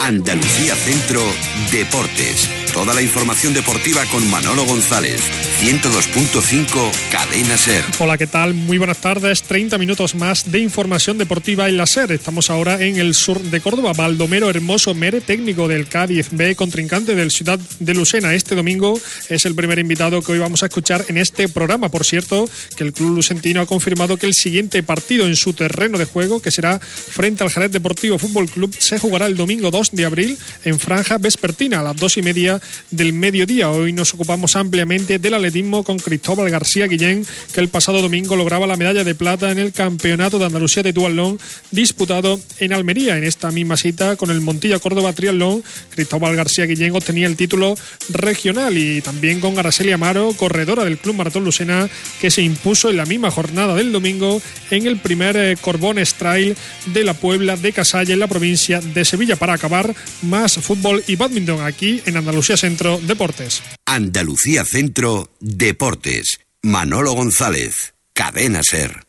Andalucía 0.00 0.74
Centro 0.74 1.22
Deportes. 1.70 2.59
Toda 2.72 2.94
la 2.94 3.02
información 3.02 3.52
deportiva 3.52 4.04
con 4.06 4.28
Manolo 4.30 4.64
González. 4.64 5.20
102.5 5.60 6.90
Cadena 7.10 7.58
Ser. 7.58 7.84
Hola, 7.98 8.16
¿qué 8.16 8.28
tal? 8.28 8.54
Muy 8.54 8.78
buenas 8.78 8.98
tardes. 8.98 9.42
30 9.42 9.76
minutos 9.76 10.14
más 10.14 10.50
de 10.50 10.60
información 10.60 11.18
deportiva 11.18 11.68
en 11.68 11.76
la 11.76 11.86
Ser. 11.86 12.12
Estamos 12.12 12.48
ahora 12.48 12.80
en 12.80 12.96
el 12.96 13.14
sur 13.14 13.40
de 13.40 13.60
Córdoba. 13.60 13.92
Baldomero 13.92 14.48
Hermoso 14.48 14.94
Mere, 14.94 15.20
técnico 15.20 15.66
del 15.66 15.88
Cádiz 15.88 16.28
B, 16.30 16.54
contrincante 16.54 17.14
del 17.14 17.32
Ciudad 17.32 17.58
de 17.80 17.94
Lucena. 17.94 18.34
Este 18.34 18.54
domingo 18.54 18.98
es 19.28 19.44
el 19.44 19.54
primer 19.56 19.80
invitado 19.80 20.22
que 20.22 20.32
hoy 20.32 20.38
vamos 20.38 20.62
a 20.62 20.66
escuchar 20.66 21.04
en 21.08 21.18
este 21.18 21.48
programa. 21.48 21.88
Por 21.88 22.04
cierto, 22.04 22.48
que 22.76 22.84
el 22.84 22.92
club 22.92 23.16
lucentino 23.16 23.60
ha 23.60 23.66
confirmado 23.66 24.16
que 24.16 24.26
el 24.26 24.34
siguiente 24.34 24.82
partido 24.84 25.26
en 25.26 25.34
su 25.34 25.54
terreno 25.54 25.98
de 25.98 26.04
juego, 26.04 26.40
que 26.40 26.52
será 26.52 26.78
frente 26.78 27.42
al 27.42 27.50
Jerez 27.50 27.72
Deportivo 27.72 28.18
Fútbol 28.18 28.48
Club, 28.48 28.74
se 28.78 28.98
jugará 28.98 29.26
el 29.26 29.36
domingo 29.36 29.70
2 29.70 29.90
de 29.92 30.04
abril 30.04 30.38
en 30.64 30.78
franja 30.78 31.18
vespertina 31.18 31.80
a 31.80 31.82
las 31.82 31.96
dos 31.96 32.16
y 32.16 32.22
media 32.22 32.59
del 32.90 33.12
mediodía. 33.12 33.70
Hoy 33.70 33.92
nos 33.92 34.14
ocupamos 34.14 34.56
ampliamente 34.56 35.18
del 35.18 35.34
atletismo 35.34 35.84
con 35.84 35.98
Cristóbal 35.98 36.50
García 36.50 36.86
Guillén, 36.86 37.26
que 37.52 37.60
el 37.60 37.68
pasado 37.68 38.02
domingo 38.02 38.36
lograba 38.36 38.66
la 38.66 38.76
medalla 38.76 39.04
de 39.04 39.14
plata 39.14 39.50
en 39.50 39.58
el 39.58 39.72
Campeonato 39.72 40.38
de 40.38 40.46
Andalucía 40.46 40.82
de 40.82 40.92
Duatlón 40.92 41.38
disputado 41.70 42.40
en 42.58 42.72
Almería. 42.72 43.16
En 43.16 43.24
esta 43.24 43.50
misma 43.50 43.76
cita 43.76 44.16
con 44.16 44.30
el 44.30 44.40
Montilla 44.40 44.78
Córdoba 44.78 45.12
Triatlón, 45.12 45.62
Cristóbal 45.94 46.36
García 46.36 46.66
Guillén 46.66 46.94
obtenía 46.94 47.26
el 47.26 47.36
título 47.36 47.76
regional 48.08 48.76
y 48.76 49.00
también 49.00 49.40
con 49.40 49.58
Araceli 49.58 49.92
Amaro, 49.92 50.32
corredora 50.34 50.84
del 50.84 50.98
Club 50.98 51.16
Maratón 51.16 51.44
Lucena, 51.44 51.88
que 52.20 52.30
se 52.30 52.42
impuso 52.42 52.90
en 52.90 52.96
la 52.96 53.06
misma 53.06 53.30
jornada 53.30 53.74
del 53.74 53.92
domingo 53.92 54.40
en 54.70 54.86
el 54.86 54.98
primer 54.98 55.36
eh, 55.36 55.56
Corbón 55.60 55.98
Trail 56.18 56.56
de 56.86 57.04
la 57.04 57.14
Puebla 57.14 57.56
de 57.56 57.72
Casalla 57.72 58.12
en 58.12 58.20
la 58.20 58.26
provincia 58.26 58.80
de 58.80 59.04
Sevilla. 59.04 59.36
Para 59.36 59.54
acabar, 59.54 59.94
más 60.22 60.54
fútbol 60.54 61.02
y 61.06 61.16
badminton 61.16 61.62
aquí 61.62 62.02
en 62.06 62.16
Andalucía 62.16 62.49
Centro 62.56 62.98
Deportes. 63.02 63.62
Andalucía 63.86 64.64
Centro 64.64 65.30
Deportes. 65.40 66.40
Manolo 66.62 67.12
González. 67.12 67.94
Cadena 68.12 68.62
Ser. 68.62 69.06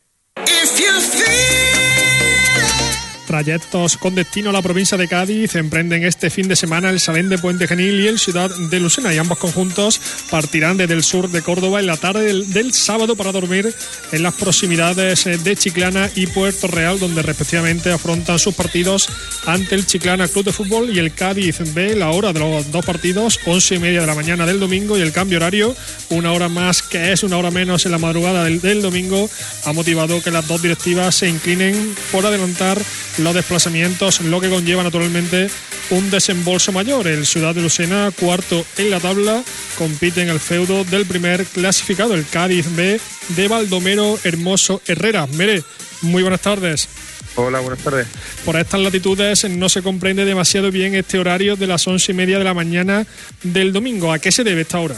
Trayectos 3.31 3.95
con 3.95 4.13
destino 4.13 4.49
a 4.49 4.53
la 4.53 4.61
provincia 4.61 4.97
de 4.97 5.07
Cádiz. 5.07 5.55
Emprenden 5.55 6.03
este 6.03 6.29
fin 6.29 6.49
de 6.49 6.57
semana 6.57 6.89
el 6.89 6.99
Salén 6.99 7.29
de 7.29 7.38
Puente 7.38 7.65
Genil 7.65 8.01
y 8.01 8.07
el 8.07 8.19
Ciudad 8.19 8.49
de 8.53 8.79
Lucena. 8.81 9.13
Y 9.13 9.19
ambos 9.19 9.38
conjuntos 9.38 10.01
partirán 10.29 10.75
desde 10.75 10.95
el 10.95 11.03
sur 11.03 11.29
de 11.29 11.41
Córdoba 11.41 11.79
en 11.79 11.85
la 11.85 11.95
tarde 11.95 12.43
del, 12.43 12.73
sábado 12.73 13.15
para 13.15 13.31
dormir 13.31 13.73
en 14.11 14.23
las 14.23 14.33
proximidades 14.33 15.23
de 15.23 15.55
Chiclana 15.55 16.09
y 16.13 16.27
Puerto 16.27 16.67
Real 16.67 16.99
donde 16.99 17.21
respectivamente 17.21 17.89
afrontan 17.89 18.38
sus 18.38 18.53
partidos 18.53 19.07
ante 19.45 19.75
el 19.75 19.85
Chiclana 19.85 20.27
Club 20.27 20.43
de 20.45 20.51
Fútbol 20.51 20.89
y 20.89 20.99
el 20.99 21.13
Cádiz 21.13 21.59
B 21.73 21.95
la 21.95 22.09
hora 22.09 22.33
de 22.33 22.39
los 22.39 22.69
dos 22.69 22.85
partidos 22.85 23.39
once 23.45 23.75
y 23.75 23.79
media 23.79 24.01
de 24.01 24.07
la 24.07 24.16
mañana 24.16 24.45
del 24.45 24.59
domingo 24.59 24.97
y 24.97 25.01
el 25.01 25.13
cambio 25.13 25.38
horario 25.38 25.73
una 26.09 26.33
hora 26.33 26.50
más 26.50 26.81
que 26.81 27.13
es 27.13 27.23
una 27.23 27.38
hora 27.38 27.51
menos 27.51 27.85
en 27.85 27.94
la 27.94 27.97
madrugada 27.97 28.44
del, 28.44 28.59
del 28.59 28.81
domingo 28.81 29.29
ha 29.66 29.73
motivado 29.73 30.22
que 30.22 30.31
las 30.31 30.47
dos 30.47 30.61
directivas 30.61 31.16
se 31.16 31.29
inclinen 31.29 31.95
por 32.11 32.25
adelantar 32.25 32.81
los 33.23 33.33
desplazamientos, 33.33 34.21
lo 34.21 34.39
que 34.41 34.49
conlleva 34.49 34.83
naturalmente 34.83 35.49
un 35.89 36.09
desembolso 36.09 36.71
mayor. 36.71 37.07
El 37.07 37.25
Ciudad 37.25 37.53
de 37.53 37.61
Lucena, 37.61 38.11
cuarto 38.17 38.65
en 38.77 38.89
la 38.89 38.99
tabla, 38.99 39.43
compite 39.77 40.21
en 40.21 40.29
el 40.29 40.39
feudo 40.39 40.83
del 40.83 41.05
primer 41.05 41.45
clasificado, 41.45 42.13
el 42.13 42.25
Cádiz 42.27 42.75
B 42.75 42.99
de 43.29 43.47
Baldomero 43.47 44.17
Hermoso 44.23 44.81
Herrera. 44.87 45.27
Mere, 45.27 45.63
muy 46.01 46.23
buenas 46.23 46.41
tardes. 46.41 46.89
Hola, 47.35 47.59
buenas 47.59 47.79
tardes. 47.79 48.07
Por 48.43 48.57
estas 48.57 48.81
latitudes 48.81 49.49
no 49.49 49.69
se 49.69 49.81
comprende 49.81 50.25
demasiado 50.25 50.69
bien 50.69 50.95
este 50.95 51.17
horario 51.17 51.55
de 51.55 51.67
las 51.67 51.88
once 51.88 52.11
y 52.11 52.15
media 52.15 52.38
de 52.38 52.43
la 52.43 52.53
mañana 52.53 53.05
del 53.43 53.71
domingo. 53.71 54.11
¿A 54.11 54.19
qué 54.19 54.31
se 54.31 54.43
debe 54.43 54.61
esta 54.61 54.79
hora? 54.79 54.95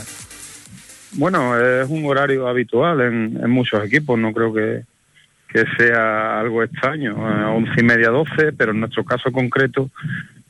Bueno, 1.11 1.59
es 1.59 1.88
un 1.90 2.05
horario 2.05 2.47
habitual 2.47 3.01
en, 3.01 3.40
en 3.44 3.50
muchos 3.51 3.85
equipos. 3.85 4.17
No 4.17 4.34
creo 4.34 4.51
que, 4.51 4.81
que 5.53 5.66
sea 5.78 6.40
algo 6.40 6.64
extraño, 6.64 7.16
a 7.28 7.52
once 7.52 7.80
y 7.80 7.84
media, 7.84 8.09
doce, 8.09 8.52
pero 8.58 8.72
en 8.72 8.80
nuestro 8.80 9.06
caso 9.06 9.31
concreto 9.31 9.91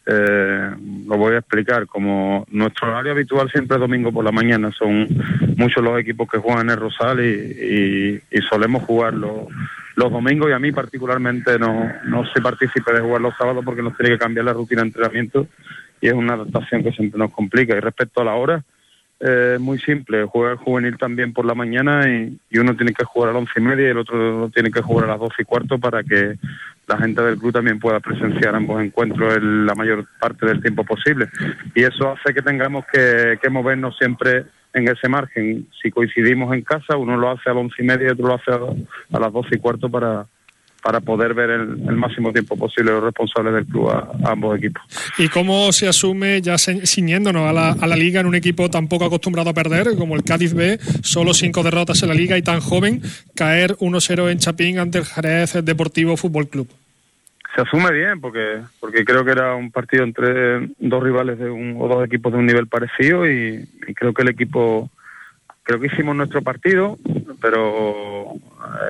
eh, 0.05 0.69
lo 1.07 1.17
voy 1.17 1.35
a 1.35 1.39
explicar. 1.39 1.85
Como 1.87 2.45
nuestro 2.49 2.87
horario 2.87 3.11
habitual 3.11 3.51
siempre 3.51 3.75
es 3.75 3.81
domingo 3.81 4.13
por 4.13 4.23
la 4.23 4.31
mañana, 4.31 4.71
son 4.71 5.09
muchos 5.57 5.83
los 5.83 5.99
equipos 5.99 6.29
que 6.29 6.37
juegan 6.37 6.67
en 6.67 6.69
el 6.71 6.79
Rosal 6.79 7.19
y, 7.19 8.21
solemos 8.49 8.83
jugar 8.83 9.13
los, 9.13 9.47
los 9.95 10.11
domingos 10.11 10.49
y 10.49 10.53
a 10.53 10.59
mí 10.59 10.71
particularmente 10.71 11.59
no, 11.59 11.91
no 12.05 12.25
se 12.25 12.41
participe 12.41 12.93
de 12.93 13.01
jugar 13.01 13.21
los 13.21 13.35
sábados 13.35 13.63
porque 13.65 13.81
nos 13.81 13.97
tiene 13.97 14.13
que 14.13 14.19
cambiar 14.19 14.45
la 14.45 14.53
rutina 14.53 14.81
de 14.81 14.87
entrenamiento 14.87 15.47
y 15.99 16.07
es 16.07 16.13
una 16.13 16.33
adaptación 16.33 16.83
que 16.83 16.91
siempre 16.91 17.19
nos 17.19 17.31
complica. 17.31 17.75
Y 17.75 17.79
respecto 17.79 18.21
a 18.21 18.25
la 18.25 18.35
hora, 18.35 18.63
eh, 19.25 19.57
muy 19.57 19.79
simple, 19.79 20.25
juega 20.25 20.57
juvenil 20.57 20.97
también 20.97 21.31
por 21.31 21.45
la 21.45 21.55
mañana 21.55 22.09
y, 22.09 22.37
uno 22.59 22.75
tiene 22.75 22.91
que 22.91 23.05
jugar 23.05 23.29
a 23.29 23.33
las 23.33 23.43
once 23.43 23.53
y 23.55 23.61
media 23.61 23.87
y 23.87 23.91
el 23.91 23.97
otro 23.97 24.49
tiene 24.53 24.69
que 24.69 24.81
jugar 24.81 25.05
a 25.05 25.13
las 25.13 25.19
doce 25.19 25.43
y 25.43 25.45
cuarto 25.45 25.79
para 25.79 26.03
que 26.03 26.35
la 26.87 26.97
gente 26.97 27.21
del 27.21 27.37
club 27.37 27.53
también 27.53 27.79
pueda 27.79 28.01
presenciar 28.01 28.53
ambos 28.53 28.83
encuentros 28.83 29.37
en 29.37 29.65
la 29.65 29.75
mayor 29.75 30.05
parte 30.19 30.45
del 30.45 30.61
tiempo 30.61 30.83
posible. 30.83 31.29
Y 31.73 31.83
eso 31.83 32.11
hace 32.11 32.33
que 32.33 32.41
tengamos 32.41 32.85
que, 32.91 33.39
movernos 33.49 33.97
siempre 33.97 34.43
en 34.73 34.89
ese 34.89 35.07
margen. 35.07 35.67
Si 35.81 35.89
coincidimos 35.89 36.53
en 36.53 36.63
casa, 36.63 36.97
uno 36.97 37.15
lo 37.15 37.31
hace 37.31 37.49
a 37.49 37.53
las 37.53 37.63
once 37.63 37.81
y 37.81 37.85
media 37.85 38.07
y 38.07 38.11
otro 38.11 38.27
lo 38.27 38.35
hace 38.35 38.51
a 38.51 39.19
las 39.19 39.31
doce 39.31 39.55
y 39.55 39.59
cuarto 39.59 39.89
para, 39.89 40.25
para 40.83 40.99
poder 40.99 41.33
ver 41.33 41.49
el, 41.49 41.95
máximo 41.95 42.33
tiempo 42.33 42.57
posible 42.57 42.91
los 42.91 43.03
responsables 43.03 43.53
del 43.53 43.65
club 43.65 43.89
a, 43.89 44.11
ambos 44.25 44.57
equipos. 44.57 44.83
¿Y 45.17 45.29
cómo 45.29 45.71
se 45.71 45.87
asume, 45.87 46.41
ya 46.41 46.57
ciñéndonos 46.57 47.49
a 47.49 47.53
la, 47.53 47.69
a 47.69 47.87
la 47.87 47.95
liga, 47.95 48.19
en 48.19 48.27
un 48.27 48.35
equipo 48.35 48.69
tan 48.69 48.87
poco 48.87 49.05
acostumbrado 49.05 49.49
a 49.49 49.53
perder 49.53 49.95
como 49.97 50.15
el 50.15 50.23
Cádiz 50.23 50.53
B, 50.53 50.77
solo 51.01 51.33
cinco 51.33 51.63
derrotas 51.63 52.03
en 52.03 52.09
la 52.09 52.15
liga 52.15 52.37
y 52.37 52.41
tan 52.41 52.59
joven, 52.59 53.01
caer 53.33 53.75
1-0 53.77 54.29
en 54.29 54.39
Chapín 54.39 54.77
ante 54.77 54.99
el 54.99 55.05
Jerez 55.05 55.53
Deportivo 55.63 56.17
Fútbol 56.17 56.49
Club? 56.49 56.67
Se 57.55 57.61
asume 57.61 57.91
bien 57.91 58.19
porque 58.19 58.61
porque 58.79 59.05
creo 59.05 59.23
que 59.23 59.31
era 59.31 59.55
un 59.55 59.71
partido 59.71 60.03
entre 60.03 60.69
dos 60.79 61.03
rivales 61.03 61.37
de 61.37 61.49
un, 61.49 61.77
o 61.79 61.87
dos 61.87 62.05
equipos 62.05 62.33
de 62.33 62.39
un 62.39 62.47
nivel 62.47 62.67
parecido 62.67 63.29
y 63.29 63.67
creo 63.95 64.13
que 64.13 64.23
el 64.23 64.29
equipo 64.29 64.89
creo 65.63 65.79
que 65.79 65.87
hicimos 65.87 66.15
nuestro 66.15 66.41
partido, 66.41 66.97
pero 67.41 68.33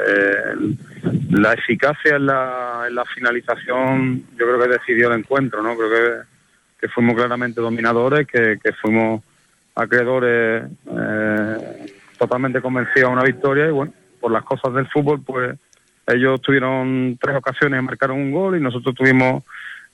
eh, 0.07 0.75
la 1.29 1.53
eficacia 1.53 2.15
en 2.15 2.25
la, 2.25 3.05
finalización 3.13 4.23
yo 4.37 4.45
creo 4.47 4.59
que 4.59 4.67
decidió 4.69 5.11
el 5.11 5.19
encuentro, 5.19 5.61
¿no? 5.61 5.75
Creo 5.75 6.23
que, 6.79 6.87
fuimos 6.89 7.15
claramente 7.15 7.61
dominadores, 7.61 8.27
que, 8.27 8.59
que 8.61 8.73
fuimos 8.73 9.23
acreedores 9.73 10.65
eh, 10.85 11.85
totalmente 12.17 12.59
convencidos 12.59 13.09
a 13.09 13.13
una 13.13 13.23
victoria 13.23 13.67
y 13.67 13.71
bueno, 13.71 13.93
por 14.19 14.31
las 14.31 14.43
cosas 14.43 14.73
del 14.73 14.87
fútbol 14.87 15.21
pues 15.25 15.57
ellos 16.07 16.41
tuvieron 16.41 17.17
tres 17.21 17.37
ocasiones 17.37 17.81
marcaron 17.81 18.17
un 18.17 18.31
gol 18.31 18.57
y 18.57 18.61
nosotros 18.61 18.93
tuvimos 18.93 19.43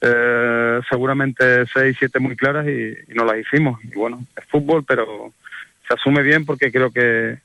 eh, 0.01 0.79
seguramente 0.89 1.65
seis, 1.67 1.95
siete 1.99 2.19
muy 2.19 2.35
claras 2.35 2.65
y, 2.67 2.95
y 3.07 3.13
no 3.13 3.23
las 3.23 3.37
hicimos. 3.37 3.79
Y 3.83 3.95
bueno, 3.95 4.23
es 4.35 4.45
fútbol, 4.45 4.83
pero 4.83 5.31
se 5.89 5.95
asume 5.95 6.21
bien 6.21 6.45
porque 6.45 6.71
creo 6.71 6.91
que, 6.91 7.39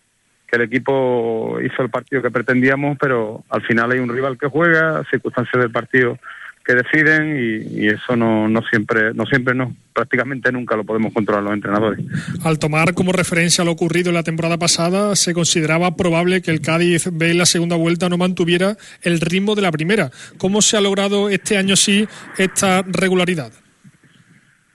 el 0.52 0.60
equipo 0.60 1.58
hizo 1.60 1.82
el 1.82 1.90
partido 1.90 2.22
que 2.22 2.30
pretendíamos, 2.30 2.96
pero 3.00 3.42
al 3.50 3.62
final 3.62 3.90
hay 3.90 3.98
un 3.98 4.08
rival 4.08 4.38
que 4.38 4.46
juega, 4.46 5.02
circunstancias 5.10 5.60
del 5.60 5.72
partido 5.72 6.16
que 6.64 6.76
deciden 6.76 7.36
y, 7.36 7.88
eso 7.88 8.14
no, 8.14 8.48
no 8.48 8.62
siempre, 8.62 9.12
no 9.14 9.26
siempre 9.26 9.52
no, 9.52 9.74
prácticamente 9.92 10.52
nunca 10.52 10.76
lo 10.76 10.84
podemos 10.84 11.12
controlar 11.12 11.42
los 11.42 11.54
entrenadores. 11.54 12.06
Al 12.44 12.60
tomar 12.60 12.94
como 12.94 13.10
referencia 13.10 13.64
lo 13.64 13.72
ocurrido 13.72 14.10
en 14.10 14.14
la 14.14 14.22
temporada 14.22 14.56
pasada, 14.56 15.16
se 15.16 15.34
consideraba 15.34 15.96
probable 15.96 16.40
que 16.40 16.52
el 16.52 16.60
Cádiz 16.60 17.08
B 17.12 17.32
en 17.32 17.38
la 17.38 17.46
segunda 17.46 17.74
vuelta 17.74 18.08
no 18.08 18.16
mantuviera 18.16 18.76
el 19.02 19.20
ritmo 19.20 19.56
de 19.56 19.62
la 19.62 19.72
primera. 19.72 20.12
¿Cómo 20.38 20.62
se 20.62 20.76
ha 20.76 20.80
logrado 20.80 21.30
este 21.30 21.58
año 21.58 21.74
sí 21.74 22.06
esta 22.38 22.82
regularidad? 22.82 23.50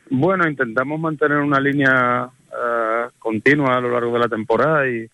Bueno, 0.10 0.46
intentamos 0.46 1.00
mantener 1.00 1.38
una 1.38 1.62
línea 1.62 2.30
eh, 2.52 2.89
continua 3.18 3.78
a 3.78 3.82
lo 3.82 3.92
largo 3.92 4.14
de 4.14 4.20
la 4.20 4.30
temporada 4.30 4.88
y, 4.88 5.10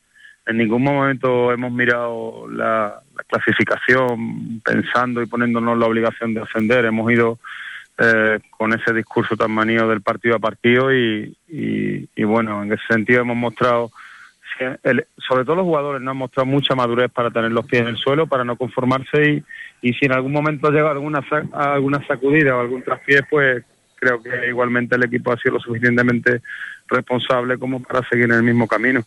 en 0.46 0.58
ningún 0.58 0.84
momento 0.84 1.52
hemos 1.52 1.72
mirado 1.72 2.48
la, 2.50 3.02
clasificación 3.28 4.62
pensando 4.64 5.22
y 5.22 5.26
poniéndonos 5.26 5.78
la 5.78 5.86
obligación 5.86 6.34
de 6.34 6.42
ascender. 6.42 6.86
Hemos 6.86 7.10
ido 7.12 7.40
eh, 7.98 8.40
con 8.52 8.74
ese 8.74 8.94
discurso 8.94 9.38
tan 9.38 9.52
manío 9.52 9.88
del 9.88 10.02
partido 10.02 10.36
a 10.36 10.40
partido 10.40 10.94
y, 10.94 11.36
y, 11.48 12.24
bueno, 12.24 12.62
en 12.62 12.74
ese 12.74 12.84
sentido 12.88 13.22
hemos 13.22 13.38
mostrado, 13.38 13.90
sobre 15.18 15.46
todo 15.46 15.56
los 15.56 15.64
jugadores, 15.64 16.02
nos 16.02 16.12
han 16.12 16.18
mostrado 16.18 16.46
mucha 16.46 16.76
madurez 16.76 17.10
para 17.10 17.32
tener 17.32 17.52
los 17.52 17.66
pies 17.66 17.84
en 17.84 17.88
el 17.88 17.98
suelo, 17.98 18.28
para 18.28 18.44
no 18.44 18.58
conformarse 18.58 19.32
y, 19.32 19.44
y 19.82 19.94
si 19.94 20.06
en 20.06 20.12
algún 20.12 20.34
momento 20.34 20.70
llega 20.70 20.92
alguna, 20.92 21.24
alguna 21.54 22.06
sacudida 22.06 22.56
o 22.56 22.60
algún 22.60 22.84
traspié, 22.84 23.24
pues 23.24 23.64
creo 23.96 24.22
que 24.22 24.50
igualmente 24.50 24.96
el 24.96 25.04
equipo 25.04 25.32
ha 25.32 25.38
sido 25.38 25.56
lo 25.56 25.62
suficientemente 25.62 26.42
responsable 26.88 27.58
como 27.58 27.82
para 27.82 28.08
seguir 28.08 28.26
en 28.26 28.34
el 28.34 28.44
mismo 28.44 28.68
camino. 28.68 29.04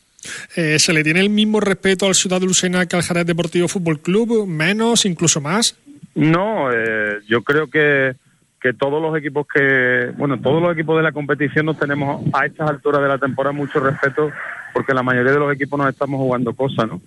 Eh, 0.57 0.79
¿Se 0.79 0.93
le 0.93 1.05
tiene 1.05 1.21
el 1.21 1.31
mismo 1.31 1.61
respeto 1.61 2.07
al 2.07 2.15
Ciudad 2.15 2.41
de 2.41 2.47
Lucena 2.47 2.87
que 2.87 2.97
al 2.97 3.03
Jerez 3.03 3.27
Deportivo 3.27 3.69
Fútbol 3.69 4.01
Club? 4.01 4.47
¿Menos, 4.47 5.05
incluso 5.05 5.41
más? 5.41 5.79
No, 6.15 6.73
eh, 6.73 7.21
yo 7.29 7.43
creo 7.43 7.69
que, 7.69 8.15
que 8.61 8.73
todos 8.73 9.01
los 9.01 9.17
equipos 9.17 9.47
que, 9.47 10.13
bueno, 10.17 10.39
todos 10.41 10.61
los 10.61 10.73
equipos 10.73 10.97
de 10.97 11.05
la 11.05 11.13
competición 11.13 11.67
nos 11.67 11.79
tenemos 11.79 12.25
a 12.33 12.47
estas 12.47 12.69
alturas 12.69 13.01
de 13.03 13.09
la 13.09 13.19
temporada 13.19 13.53
mucho 13.53 13.79
respeto 13.79 14.33
porque 14.73 14.95
la 14.95 15.03
mayoría 15.03 15.33
de 15.33 15.39
los 15.39 15.53
equipos 15.53 15.79
nos 15.79 15.89
estamos 15.89 16.19
jugando 16.19 16.55
cosas, 16.55 16.89
¿no? 16.89 17.01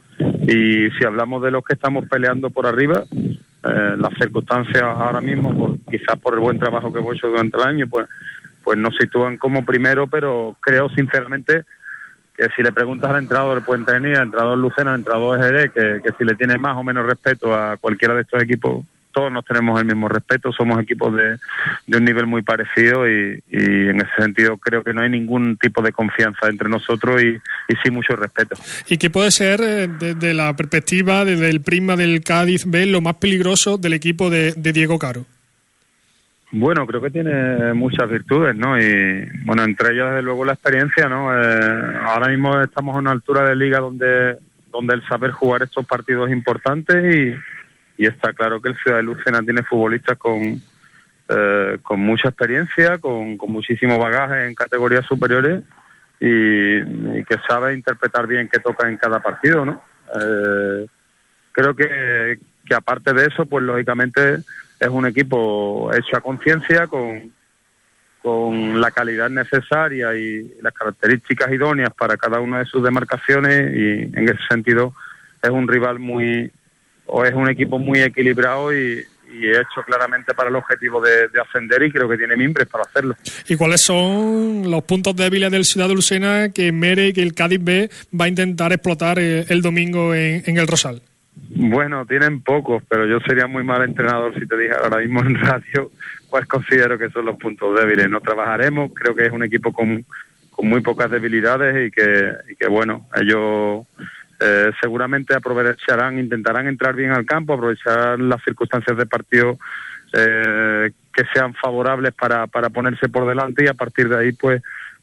Y 0.47 0.89
si 0.91 1.05
hablamos 1.05 1.43
de 1.43 1.51
los 1.51 1.63
que 1.63 1.73
estamos 1.73 2.05
peleando 2.09 2.49
por 2.49 2.65
arriba, 2.65 3.03
eh, 3.13 3.95
las 3.97 4.13
circunstancias 4.19 4.81
ahora 4.83 5.21
mismo, 5.21 5.77
quizás 5.89 6.19
por 6.19 6.33
el 6.33 6.39
buen 6.39 6.57
trabajo 6.57 6.91
que 6.91 6.99
hemos 6.99 7.15
hecho 7.15 7.27
durante 7.27 7.57
el 7.57 7.63
año, 7.63 7.87
pues, 7.87 8.07
pues 8.63 8.77
nos 8.77 8.95
sitúan 8.95 9.37
como 9.37 9.65
primero, 9.65 10.07
pero 10.07 10.55
creo 10.61 10.89
sinceramente 10.89 11.63
que 12.35 12.47
si 12.55 12.63
le 12.63 12.71
preguntas 12.71 13.09
al 13.11 13.23
entrenador 13.23 13.55
del 13.55 13.63
Puente 13.63 13.91
Genil, 13.91 14.15
al 14.15 14.23
entrenador 14.23 14.57
Lucena, 14.57 14.93
al 14.93 14.99
entrenador 14.99 15.39
EGD, 15.39 15.71
que, 15.71 16.01
que 16.03 16.17
si 16.17 16.23
le 16.23 16.35
tiene 16.35 16.57
más 16.57 16.77
o 16.77 16.83
menos 16.83 17.05
respeto 17.05 17.53
a 17.53 17.77
cualquiera 17.77 18.15
de 18.15 18.21
estos 18.21 18.41
equipos, 18.41 18.85
todos 19.11 19.31
nos 19.31 19.45
tenemos 19.45 19.79
el 19.79 19.85
mismo 19.85 20.07
respeto, 20.07 20.51
somos 20.51 20.81
equipos 20.81 21.15
de, 21.15 21.37
de 21.87 21.97
un 21.97 22.03
nivel 22.03 22.27
muy 22.27 22.41
parecido 22.41 23.07
y, 23.07 23.41
en 23.51 23.97
ese 23.97 24.11
sentido 24.17 24.57
creo 24.57 24.83
que 24.83 24.93
no 24.93 25.01
hay 25.01 25.09
ningún 25.09 25.57
tipo 25.57 25.81
de 25.81 25.91
confianza 25.91 26.47
entre 26.47 26.69
nosotros 26.69 27.21
y, 27.21 27.37
sí 27.83 27.91
mucho 27.91 28.15
respeto. 28.15 28.55
¿Y 28.87 28.97
qué 28.97 29.09
puede 29.09 29.31
ser, 29.31 29.61
eh, 29.61 29.87
desde 29.87 30.33
la 30.33 30.55
perspectiva, 30.55 31.25
desde 31.25 31.49
el 31.49 31.61
prisma 31.61 31.95
del 31.95 32.21
Cádiz 32.23 32.65
B, 32.65 32.85
lo 32.85 33.01
más 33.01 33.15
peligroso 33.15 33.77
del 33.77 33.93
equipo 33.93 34.29
de, 34.29 34.53
Diego 34.55 34.99
Caro? 34.99 35.25
Bueno, 36.53 36.85
creo 36.85 37.01
que 37.01 37.11
tiene 37.11 37.73
muchas 37.73 38.09
virtudes, 38.09 38.55
¿no? 38.55 38.77
Y 38.77 39.25
bueno, 39.45 39.63
entre 39.63 39.93
ellas, 39.93 40.09
desde 40.09 40.21
luego, 40.21 40.43
la 40.43 40.53
experiencia, 40.53 41.07
¿no? 41.07 41.33
Eh, 41.33 41.97
ahora 42.03 42.27
mismo 42.27 42.59
estamos 42.59 42.93
a 42.93 42.99
una 42.99 43.11
altura 43.11 43.47
de 43.47 43.55
liga 43.55 43.79
donde, 43.79 44.37
donde 44.69 44.95
el 44.95 45.07
saber 45.07 45.31
jugar 45.31 45.63
estos 45.63 45.85
partidos 45.85 46.29
es 46.29 46.35
importante 46.35 46.93
y, 47.97 48.03
y 48.03 48.05
está 48.05 48.33
claro 48.33 48.61
que 48.61 48.67
el 48.69 48.77
Ciudad 48.77 48.97
de 48.97 49.03
Lucena 49.03 49.41
tiene 49.41 49.63
futbolistas 49.63 50.17
con, 50.17 50.61
eh, 51.29 51.77
con 51.81 51.99
mucha 52.01 52.27
experiencia, 52.27 52.97
con, 52.97 53.37
con 53.37 53.51
muchísimo 53.53 53.97
bagaje 53.97 54.47
en 54.47 54.53
categorías 54.53 55.05
superiores 55.05 55.63
y, 56.19 56.81
que 57.23 57.37
sabe 57.47 57.73
interpretar 57.73 58.27
bien 58.27 58.49
qué 58.51 58.59
toca 58.59 58.89
en 58.89 58.97
cada 58.97 59.21
partido, 59.21 59.63
¿no? 59.63 59.81
Eh, 60.19 60.85
creo 61.53 61.73
que, 61.73 62.39
que 62.65 62.75
aparte 62.75 63.13
de 63.13 63.27
eso, 63.27 63.45
pues 63.45 63.63
lógicamente 63.63 64.39
es 64.81 64.89
un 64.89 65.05
equipo 65.05 65.91
hecho 65.93 66.17
a 66.17 66.21
conciencia, 66.21 66.87
con, 66.87 67.31
con 68.21 68.81
la 68.81 68.91
calidad 68.91 69.29
necesaria 69.29 70.15
y 70.15 70.55
las 70.61 70.73
características 70.73 71.51
idóneas 71.51 71.93
para 71.93 72.17
cada 72.17 72.39
una 72.39 72.59
de 72.59 72.65
sus 72.65 72.83
demarcaciones 72.83 73.73
y 73.75 74.17
en 74.17 74.29
ese 74.29 74.39
sentido 74.49 74.93
es 75.41 75.49
un 75.49 75.67
rival 75.67 75.99
muy 75.99 76.51
o 77.05 77.25
es 77.25 77.33
un 77.33 77.49
equipo 77.49 77.77
muy 77.79 78.01
equilibrado 78.01 78.73
y, 78.75 79.05
hecho 79.33 79.81
claramente 79.85 80.33
para 80.33 80.49
el 80.49 80.57
objetivo 80.57 80.99
de, 80.99 81.29
ascender 81.39 81.81
y 81.83 81.91
creo 81.91 82.09
que 82.09 82.17
tiene 82.17 82.35
mimbres 82.35 82.67
para 82.67 82.83
hacerlo. 82.83 83.15
¿Y 83.47 83.55
cuáles 83.55 83.81
son 83.81 84.69
los 84.69 84.83
puntos 84.83 85.15
débiles 85.15 85.49
del 85.49 85.63
Ciudad 85.63 85.87
de 85.87 85.95
Lucena 85.95 86.49
que 86.49 86.73
Mere 86.73 87.07
y 87.07 87.13
que 87.13 87.21
el 87.21 87.33
Cádiz 87.33 87.63
B 87.63 87.89
va 88.19 88.25
a 88.25 88.27
intentar 88.27 88.73
explotar 88.73 89.19
eh, 89.19 89.45
el 89.47 89.61
domingo 89.61 90.13
en, 90.13 90.57
el 90.57 90.67
Rosal? 90.67 91.01
Bueno, 91.33 92.05
tienen 92.05 92.41
pocos, 92.41 92.83
pero 92.87 93.05
yo 93.05 93.19
sería 93.21 93.47
muy 93.47 93.63
mal 93.63 93.83
entrenador 93.83 94.33
si 94.37 94.45
te 94.47 94.57
dijera 94.57 94.81
ahora 94.83 94.99
mismo 94.99 95.21
en 95.21 95.35
radio 95.35 95.91
cuáles 96.29 96.47
considero 96.47 96.97
que 96.97 97.09
son 97.09 97.25
los 97.25 97.37
puntos 97.37 97.79
débiles. 97.79 98.09
No 98.09 98.21
trabajaremos, 98.21 98.91
creo 98.93 99.15
que 99.15 99.25
es 99.25 99.31
un 99.31 99.43
equipo 99.43 99.71
con, 99.71 100.05
con 100.51 100.67
muy 100.67 100.81
pocas 100.81 101.09
debilidades 101.09 101.87
y 101.87 101.91
que, 101.91 102.33
y 102.49 102.55
que 102.55 102.67
bueno, 102.67 103.07
ellos 103.15 103.85
eh, 104.39 104.71
seguramente 104.81 105.35
aprovecharán, 105.35 106.19
intentarán 106.19 106.67
entrar 106.67 106.95
bien 106.95 107.11
al 107.11 107.25
campo, 107.25 107.53
aprovechar 107.53 108.19
las 108.19 108.43
circunstancias 108.43 108.97
de 108.97 109.05
partido 109.05 109.57
eh, 110.13 110.91
que 111.13 111.23
sean 111.33 111.53
favorables 111.53 112.13
para, 112.13 112.47
para 112.47 112.69
ponerse 112.69 113.07
por 113.09 113.27
delante 113.27 113.65
y 113.65 113.67
a 113.67 113.73
partir 113.73 114.09
de 114.09 114.17
ahí 114.17 114.31
pues 114.31 114.61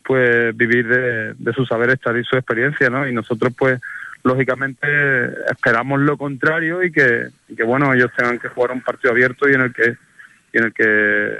pues 0.09 0.57
vivir 0.57 0.89
de, 0.89 1.53
su 1.53 1.67
saber 1.67 1.91
estar 1.91 2.17
y 2.17 2.25
su 2.25 2.35
experiencia, 2.35 2.89
¿no? 2.89 3.07
Y 3.07 3.13
nosotros 3.13 3.53
pues 3.57 3.79
lógicamente 4.23 4.87
esperamos 5.51 6.01
lo 6.01 6.17
contrario 6.17 6.83
y 6.83 6.93
que, 6.93 7.29
y 7.49 7.57
que 7.57 7.63
bueno 7.63 7.93
ellos 7.95 8.11
tengan 8.17 8.39
que 8.39 8.49
jugar 8.49 8.73
un 8.73 8.81
partido 8.81 9.13
abierto 9.13 9.49
y 9.49 9.55
en 9.55 9.61
el 9.63 9.73
que 9.73 9.97
y 10.53 10.59
en 10.59 10.65
el 10.65 10.73
que 10.73 11.37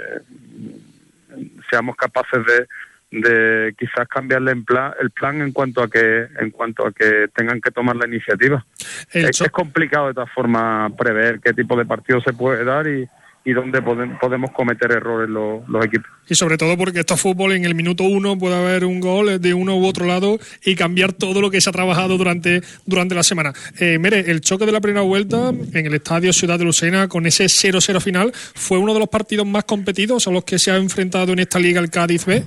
seamos 1.69 1.95
capaces 1.95 2.45
de, 2.45 2.67
de 3.11 3.73
quizás 3.77 4.07
cambiarle 4.07 4.51
en 4.51 4.65
plan, 4.65 4.93
el 5.01 5.11
plan 5.11 5.41
en 5.41 5.51
cuanto 5.51 5.81
a 5.81 5.89
que 5.89 6.27
en 6.39 6.51
cuanto 6.51 6.85
a 6.85 6.91
que 6.91 7.27
tengan 7.33 7.59
que 7.61 7.71
tomar 7.71 7.95
la 7.95 8.07
iniciativa. 8.07 8.65
Es, 9.11 9.41
es, 9.41 9.51
complicado 9.51 10.07
de 10.07 10.13
todas 10.13 10.31
formas 10.31 10.91
prever 10.93 11.39
qué 11.39 11.53
tipo 11.53 11.75
de 11.75 11.85
partido 11.85 12.21
se 12.21 12.33
puede 12.33 12.63
dar 12.63 12.87
y, 12.87 13.07
y 13.45 13.53
dónde 13.53 13.81
podemos 13.81 14.51
cometer 14.51 14.91
errores 14.91 15.29
los, 15.29 15.67
los, 15.67 15.85
equipos. 15.85 16.09
Y 16.27 16.35
sobre 16.35 16.57
todo 16.57 16.77
porque 16.77 16.99
esto 16.99 17.13
es 17.13 17.21
fútbol, 17.21 17.53
en 17.53 17.65
el 17.65 17.73
minuto 17.73 18.03
uno 18.03 18.37
puede 18.37 18.55
haber 18.55 18.85
un 18.85 18.99
gol 18.99 19.39
de 19.39 19.53
uno 19.53 19.77
u 19.77 19.85
otro 19.85 20.05
lado 20.05 20.37
y 20.63 20.75
cambiar 20.75 21.13
todo 21.13 21.41
lo 21.41 21.49
que 21.49 21.61
se 21.61 21.69
ha 21.69 21.73
trabajado 21.73 22.17
durante, 22.17 22.61
durante 22.85 23.15
la 23.15 23.23
semana. 23.23 23.53
Eh, 23.79 23.97
mire, 23.97 24.29
el 24.29 24.41
choque 24.41 24.65
de 24.65 24.71
la 24.71 24.81
primera 24.81 25.01
vuelta 25.01 25.49
en 25.49 25.85
el 25.85 25.93
estadio 25.93 26.33
Ciudad 26.33 26.59
de 26.59 26.65
Lucena 26.65 27.07
con 27.07 27.25
ese 27.25 27.45
0-0 27.45 28.01
final 28.01 28.31
fue 28.33 28.77
uno 28.77 28.93
de 28.93 28.99
los 28.99 29.09
partidos 29.09 29.47
más 29.47 29.63
competidos 29.63 30.27
a 30.27 30.31
los 30.31 30.43
que 30.43 30.59
se 30.59 30.71
ha 30.71 30.77
enfrentado 30.77 31.31
en 31.33 31.39
esta 31.39 31.59
liga 31.59 31.79
el 31.79 31.89
Cádiz 31.89 32.25
B. 32.25 32.43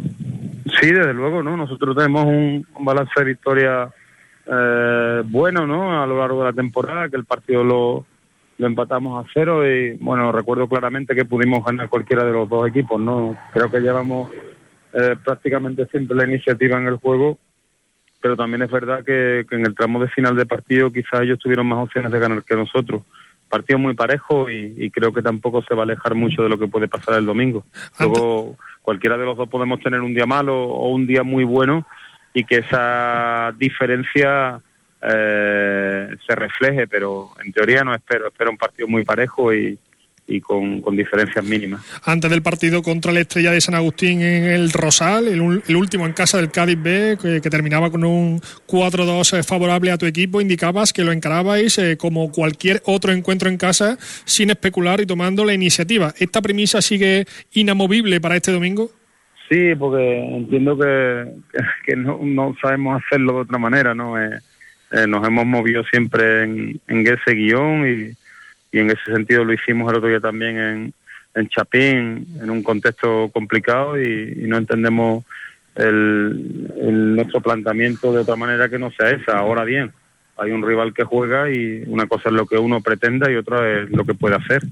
Sí, 0.81 0.87
desde 0.87 1.15
luego, 1.15 1.43
¿no? 1.43 1.57
Nosotros 1.57 1.97
tenemos 1.97 2.27
un, 2.27 2.67
balance 2.81 3.13
de 3.17 3.25
victoria 3.25 3.89
eh, 4.47 5.23
bueno, 5.25 5.67
¿no? 5.67 6.03
A 6.03 6.07
lo 6.07 6.19
largo 6.19 6.41
de 6.41 6.51
la 6.51 6.53
temporada, 6.53 7.09
que 7.09 7.17
el 7.17 7.25
partido 7.25 7.65
lo, 7.65 8.07
lo 8.63 8.69
empatamos 8.69 9.25
a 9.25 9.29
cero 9.35 9.69
y, 9.69 9.95
bueno, 9.95 10.31
recuerdo 10.31 10.69
claramente 10.69 11.17
que 11.17 11.25
pudimos 11.25 11.65
ganar 11.65 11.89
cualquiera 11.89 12.25
de 12.25 12.31
los 12.31 12.49
dos 12.49 12.69
equipos, 12.69 13.01
¿no? 13.01 13.37
Creo 13.53 13.69
que 13.69 13.81
llevamos 13.81 14.31
eh, 14.93 15.17
prácticamente 15.25 15.85
siempre 15.87 16.17
la 16.17 16.29
iniciativa 16.29 16.79
en 16.79 16.87
el 16.87 16.97
juego, 16.99 17.39
pero 18.21 18.37
también 18.37 18.63
es 18.63 18.71
verdad 18.71 19.05
que, 19.05 19.45
en 19.51 19.67
el 19.67 19.75
tramo 19.75 20.01
de 20.01 20.09
final 20.11 20.37
de 20.37 20.47
partido 20.47 20.93
quizás 20.93 21.23
ellos 21.23 21.41
tuvieron 21.41 21.67
más 21.67 21.81
opciones 21.83 22.13
de 22.13 22.21
ganar 22.21 22.45
que 22.45 22.55
nosotros 22.55 23.03
partido 23.49 23.79
muy 23.79 23.95
parejo 23.95 24.49
y, 24.49 24.75
y, 24.79 24.91
creo 24.91 25.13
que 25.13 25.21
tampoco 25.21 25.63
se 25.63 25.75
va 25.75 25.83
a 25.83 25.85
alejar 25.85 26.15
mucho 26.15 26.43
de 26.43 26.49
lo 26.49 26.59
que 26.59 26.69
puede 26.69 26.89
pasar 26.89 27.19
el 27.19 27.27
domingo. 27.27 27.67
Luego 28.01 28.57
cualquiera 28.81 29.19
de 29.19 29.27
los 29.27 29.37
dos 29.37 29.47
podemos 29.49 29.79
tener 29.81 30.01
un 30.01 30.15
día 30.15 30.25
malo 30.25 30.57
o 30.57 30.89
un 30.89 31.07
día 31.07 31.23
muy 31.23 31.45
bueno 31.45 31.85
y 32.33 32.45
que 32.45 32.59
esa 32.59 33.53
diferencia 33.59 34.63
eh, 35.03 36.17
se 36.27 36.35
refleje, 36.35 36.87
pero 36.87 37.31
en 37.45 37.53
teoría 37.53 37.85
no 37.85 37.95
espero, 37.95 38.29
espero 38.29 38.51
un 38.51 38.59
partido 38.59 38.89
muy 38.89 39.05
parejo 39.05 39.53
y, 39.53 39.79
y 40.27 40.41
con, 40.41 40.83
diferencias 40.97 41.45
mínimas. 41.45 41.83
Antes 42.05 42.31
del 42.31 42.43
partido 42.43 42.83
contra 42.83 43.13
la 43.13 43.21
Estrella 43.21 43.51
de 43.51 43.61
San 43.61 43.75
Agustín 43.75 44.23
en 44.23 44.45
el 44.45 44.71
Rosal, 44.71 45.29
el, 45.29 45.77
último 45.77 46.07
en 46.07 46.13
casa 46.13 46.39
del 46.39 46.51
Cádiz 46.51 46.81
B, 46.81 47.19
que, 47.21 47.51
terminaba 47.51 47.91
con 47.91 48.05
un 48.05 48.41
4-2 48.69 49.39
eh, 49.39 49.43
favorable 49.43 49.91
a 49.91 49.99
tu 49.99 50.07
equipo, 50.07 50.41
indicabas 50.41 50.93
que 50.93 51.05
lo 51.05 51.13
encarabais 51.13 51.77
eh, 51.79 51.97
como 51.97 52.31
cualquier 52.31 52.83
otro 52.87 53.13
encuentro 53.13 53.49
en 53.49 53.57
casa, 53.57 53.99
sin 54.25 54.51
especular 54.51 55.01
y 55.01 55.07
tomando 55.07 55.45
la 55.45 55.55
iniciativa. 55.55 56.15
¿Esta 56.19 56.41
premisa 56.41 56.81
sigue 56.81 57.27
inamovible 57.53 58.21
para 58.21 58.37
este 58.37 58.53
domingo? 58.53 58.91
Sí, 59.49 59.75
porque 59.79 60.19
entiendo 60.19 60.79
que, 60.79 61.27
que, 61.85 61.97
no, 61.97 62.57
sabemos 62.63 63.03
hacerlo 63.05 63.35
de 63.35 63.41
otra 63.41 63.59
manera, 63.59 63.95
¿no? 63.95 64.19
Eh, 64.19 64.39
nos 65.09 65.27
hemos 65.27 65.47
movido 65.47 65.85
siempre 65.85 66.45
en, 66.45 66.81
en 66.89 67.07
ese 67.07 67.33
guion 67.33 67.87
y 67.89 68.17
y 68.73 68.79
en 68.79 68.91
ese 68.91 69.05
sentido 69.05 69.45
lo 69.45 69.53
hicimos 69.53 69.91
el 69.91 69.99
otro 69.99 70.09
día 70.09 70.21
también 70.21 70.59
en, 70.59 70.95
en 71.35 71.49
Chapín, 71.49 72.27
en 72.41 72.51
un 72.51 72.63
contexto 72.63 73.31
complicado 73.33 74.01
y, 74.01 74.35
no 74.49 74.57
entendemos 74.57 75.25
el, 75.75 77.15
nuestro 77.15 77.41
planteamiento 77.41 78.13
de 78.13 78.21
otra 78.21 78.35
manera 78.35 78.69
que 78.69 78.79
no 78.79 78.91
sea 78.91 79.11
esa. 79.11 79.39
Ahora 79.39 79.65
bien, 79.65 79.93
hay 80.37 80.51
un 80.51 80.67
rival 80.67 80.95
que 80.95 81.05
juega 81.05 81.51
y 81.51 81.85
una 81.87 82.07
cosa 82.07 82.29
es 82.29 82.35
lo 82.35 82.47
que 82.47 82.57
uno 82.57 82.81
pretenda 82.81 83.31
y 83.31 83.37
otra 83.37 83.83
es 83.83 83.91
lo 83.91 84.05
que 84.05 84.15
puede 84.15 84.37
hacer. 84.37 84.63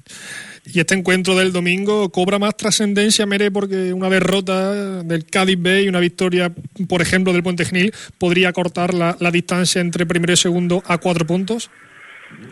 Y 0.64 0.79
este 0.81 0.95
encuentro 0.95 1.35
del 1.37 1.52
domingo 1.52 2.11
cobra 2.11 2.38
más 2.38 2.57
trascendencia, 2.57 3.26
Mere, 3.26 3.50
porque 3.50 3.93
una 3.93 4.09
derrota 4.09 5.02
del 5.02 5.25
Cádiz 5.25 5.61
B 5.61 5.83
y 5.83 5.88
una 5.88 6.00
victoria, 6.00 6.52
por 6.88 7.02
ejemplo, 7.02 7.33
del 7.33 7.43
Puente 7.43 7.64
Genil, 7.64 7.93
podría 8.19 8.52
cortar 8.52 8.95
la, 8.95 9.14
distancia 9.31 9.81
entre 9.81 10.07
primero 10.07 10.33
y 10.33 10.37
segundo 10.37 10.83
a 10.87 10.99
cuatro 10.99 11.26
puntos. 11.26 11.71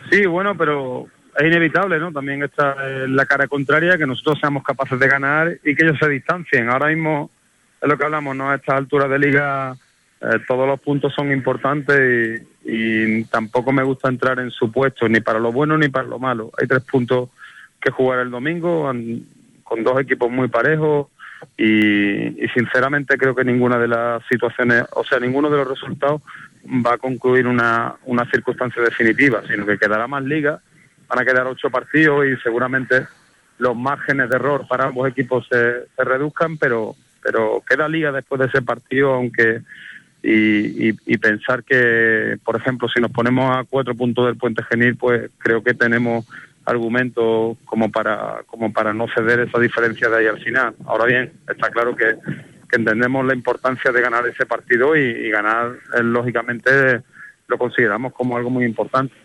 Sí, 0.09 0.25
bueno, 0.25 0.57
pero 0.57 1.07
es 1.37 1.45
inevitable, 1.45 1.99
¿no? 1.99 2.11
También 2.11 2.43
está 2.43 2.75
la 3.07 3.25
cara 3.25 3.47
contraria, 3.47 3.97
que 3.97 4.07
nosotros 4.07 4.39
seamos 4.39 4.63
capaces 4.63 4.99
de 4.99 5.07
ganar 5.07 5.57
y 5.63 5.75
que 5.75 5.85
ellos 5.85 5.97
se 5.99 6.09
distancien. 6.09 6.69
Ahora 6.69 6.87
mismo 6.87 7.29
es 7.81 7.87
lo 7.87 7.97
que 7.97 8.05
hablamos, 8.05 8.35
¿no? 8.35 8.49
A 8.49 8.55
esta 8.55 8.75
altura 8.75 9.07
de 9.07 9.19
liga 9.19 9.77
eh, 10.21 10.39
todos 10.47 10.67
los 10.67 10.79
puntos 10.81 11.13
son 11.13 11.31
importantes 11.31 12.43
y, 12.58 12.58
y, 12.71 13.23
tampoco 13.25 13.71
me 13.71 13.83
gusta 13.83 14.09
entrar 14.09 14.39
en 14.39 14.51
supuestos, 14.51 15.09
ni 15.09 15.19
para 15.19 15.39
lo 15.39 15.51
bueno 15.51 15.77
ni 15.77 15.89
para 15.89 16.07
lo 16.07 16.19
malo. 16.19 16.51
Hay 16.59 16.67
tres 16.67 16.83
puntos 16.83 17.29
que 17.79 17.91
jugar 17.91 18.19
el 18.19 18.31
domingo 18.31 18.91
con 19.63 19.83
dos 19.83 20.01
equipos 20.01 20.29
muy 20.31 20.47
parejos 20.47 21.07
y, 21.57 22.47
sinceramente 22.53 23.17
creo 23.17 23.35
que 23.35 23.43
ninguna 23.43 23.77
de 23.77 23.87
las 23.87 24.23
situaciones, 24.27 24.85
o 24.93 25.03
sea, 25.03 25.19
ninguno 25.19 25.49
de 25.49 25.57
los 25.57 25.67
resultados 25.67 26.21
va 26.85 26.93
a 26.93 26.97
concluir 26.97 27.47
una, 27.47 27.95
una 28.05 28.29
circunstancia 28.29 28.81
definitiva, 28.81 29.41
sino 29.47 29.65
que 29.65 29.77
quedará 29.77 30.07
más 30.07 30.23
liga, 30.23 30.59
van 31.07 31.19
a 31.19 31.25
quedar 31.25 31.47
ocho 31.47 31.69
partidos 31.69 32.25
y 32.27 32.35
seguramente 32.37 33.07
los 33.57 33.75
márgenes 33.75 34.29
de 34.29 34.35
error 34.35 34.65
para 34.67 34.85
ambos 34.85 35.07
equipos 35.09 35.47
se, 35.49 35.87
se 35.95 36.03
reduzcan, 36.03 36.57
pero, 36.57 36.95
pero 37.21 37.63
queda 37.67 37.87
liga 37.87 38.11
después 38.11 38.39
de 38.39 38.47
ese 38.47 38.61
partido, 38.61 39.13
aunque 39.13 39.61
y, 40.21 40.89
y, 40.89 41.17
pensar 41.17 41.63
que, 41.63 42.37
por 42.43 42.57
ejemplo, 42.57 42.89
si 42.89 42.99
nos 42.99 43.11
ponemos 43.11 43.55
a 43.55 43.63
cuatro 43.63 43.95
puntos 43.95 44.25
del 44.25 44.35
puente 44.35 44.63
genil, 44.63 44.97
pues 44.97 45.31
creo 45.37 45.63
que 45.63 45.73
tenemos 45.73 46.25
argumentos 46.65 47.57
como 47.65 47.89
para, 47.89 48.41
como 48.45 48.71
para 48.71 48.93
no 48.93 49.07
ceder 49.15 49.39
esa 49.39 49.59
diferencia 49.59 50.09
de 50.09 50.17
ahí 50.17 50.27
al 50.27 50.39
final. 50.39 50.75
Ahora 50.85 51.05
bien, 51.05 51.31
está 51.47 51.69
claro 51.69 51.95
que, 51.95 52.15
entendemos 52.71 53.25
la 53.25 53.33
importancia 53.33 53.91
de 53.91 53.99
ganar 53.99 54.27
ese 54.27 54.45
partido 54.45 54.95
y, 54.95 55.31
ganar, 55.31 55.71
eh, 55.97 56.03
lógicamente, 56.03 57.01
lo 57.47 57.57
consideramos 57.57 58.13
como 58.13 58.37
algo 58.37 58.51
muy 58.51 58.63
importante. 58.63 59.15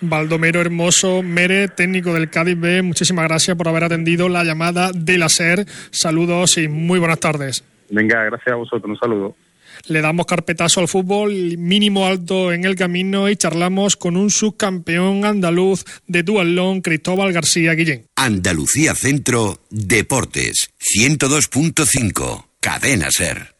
Baldomero 0.00 0.60
Hermoso 0.60 1.22
Mere, 1.22 1.68
técnico 1.68 2.14
del 2.14 2.30
Cádiz 2.30 2.58
B, 2.58 2.80
muchísimas 2.80 3.28
gracias 3.28 3.58
por 3.58 3.68
haber 3.68 3.84
atendido 3.84 4.30
la 4.30 4.42
llamada 4.42 4.90
de 4.94 5.18
la 5.18 5.28
SER. 5.28 5.66
Saludos 5.90 6.56
y 6.56 6.68
muy 6.68 6.98
buenas 6.98 7.20
tardes. 7.20 7.62
Venga, 7.90 8.24
gracias 8.24 8.52
a 8.54 8.56
vosotros, 8.56 8.88
un 8.88 8.96
saludo 8.96 9.36
le 9.86 10.00
damos 10.00 10.26
carpetazo 10.26 10.80
al 10.80 10.88
fútbol, 10.88 11.56
mínimo 11.58 12.06
alto 12.06 12.52
en 12.52 12.64
el 12.64 12.74
camino 12.76 13.28
y 13.28 13.36
charlamos 13.36 13.96
con 13.96 14.16
un 14.16 14.30
subcampeón 14.30 15.24
andaluz 15.24 15.84
de 16.06 16.22
dualón, 16.22 16.80
Cristóbal 16.80 17.32
García 17.32 17.74
Guillén. 17.74 18.06
Andalucía 18.16 18.94
Centro 18.94 19.60
Deportes 19.70 20.70
102.5 20.96 22.46
Cadena 22.60 23.10
Ser. 23.10 23.53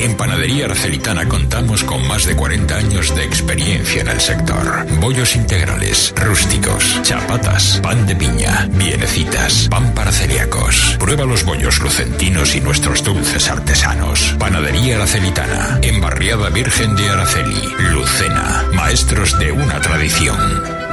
En 0.00 0.16
Panadería 0.16 0.64
Arcelitana 0.64 1.28
contamos 1.28 1.84
con 1.84 2.08
más 2.08 2.24
de 2.24 2.34
40 2.34 2.74
años 2.74 3.14
de 3.14 3.22
experiencia 3.22 4.00
en 4.00 4.08
el 4.08 4.18
sector. 4.18 4.86
Bollos 4.98 5.36
integrales, 5.36 6.14
rústicos, 6.16 7.02
chapatas, 7.02 7.80
pan 7.82 8.06
de 8.06 8.16
piña, 8.16 8.66
bienecitas, 8.70 9.68
pan 9.68 9.92
para 9.92 10.10
celíacos. 10.10 10.96
Prueba 10.98 11.26
los 11.26 11.44
bollos 11.44 11.80
lucentinos 11.80 12.54
y 12.56 12.62
nuestros 12.62 13.04
dulces 13.04 13.50
artesanos. 13.50 14.36
Panadería 14.38 15.02
Arcelitana, 15.02 15.78
en 15.82 16.00
Barriada 16.00 16.48
Virgen 16.48 16.96
de 16.96 17.06
Araceli, 17.10 17.68
Lucena, 17.90 18.64
maestros 18.72 19.38
de 19.38 19.52
una 19.52 19.82
tradición. 19.82 20.89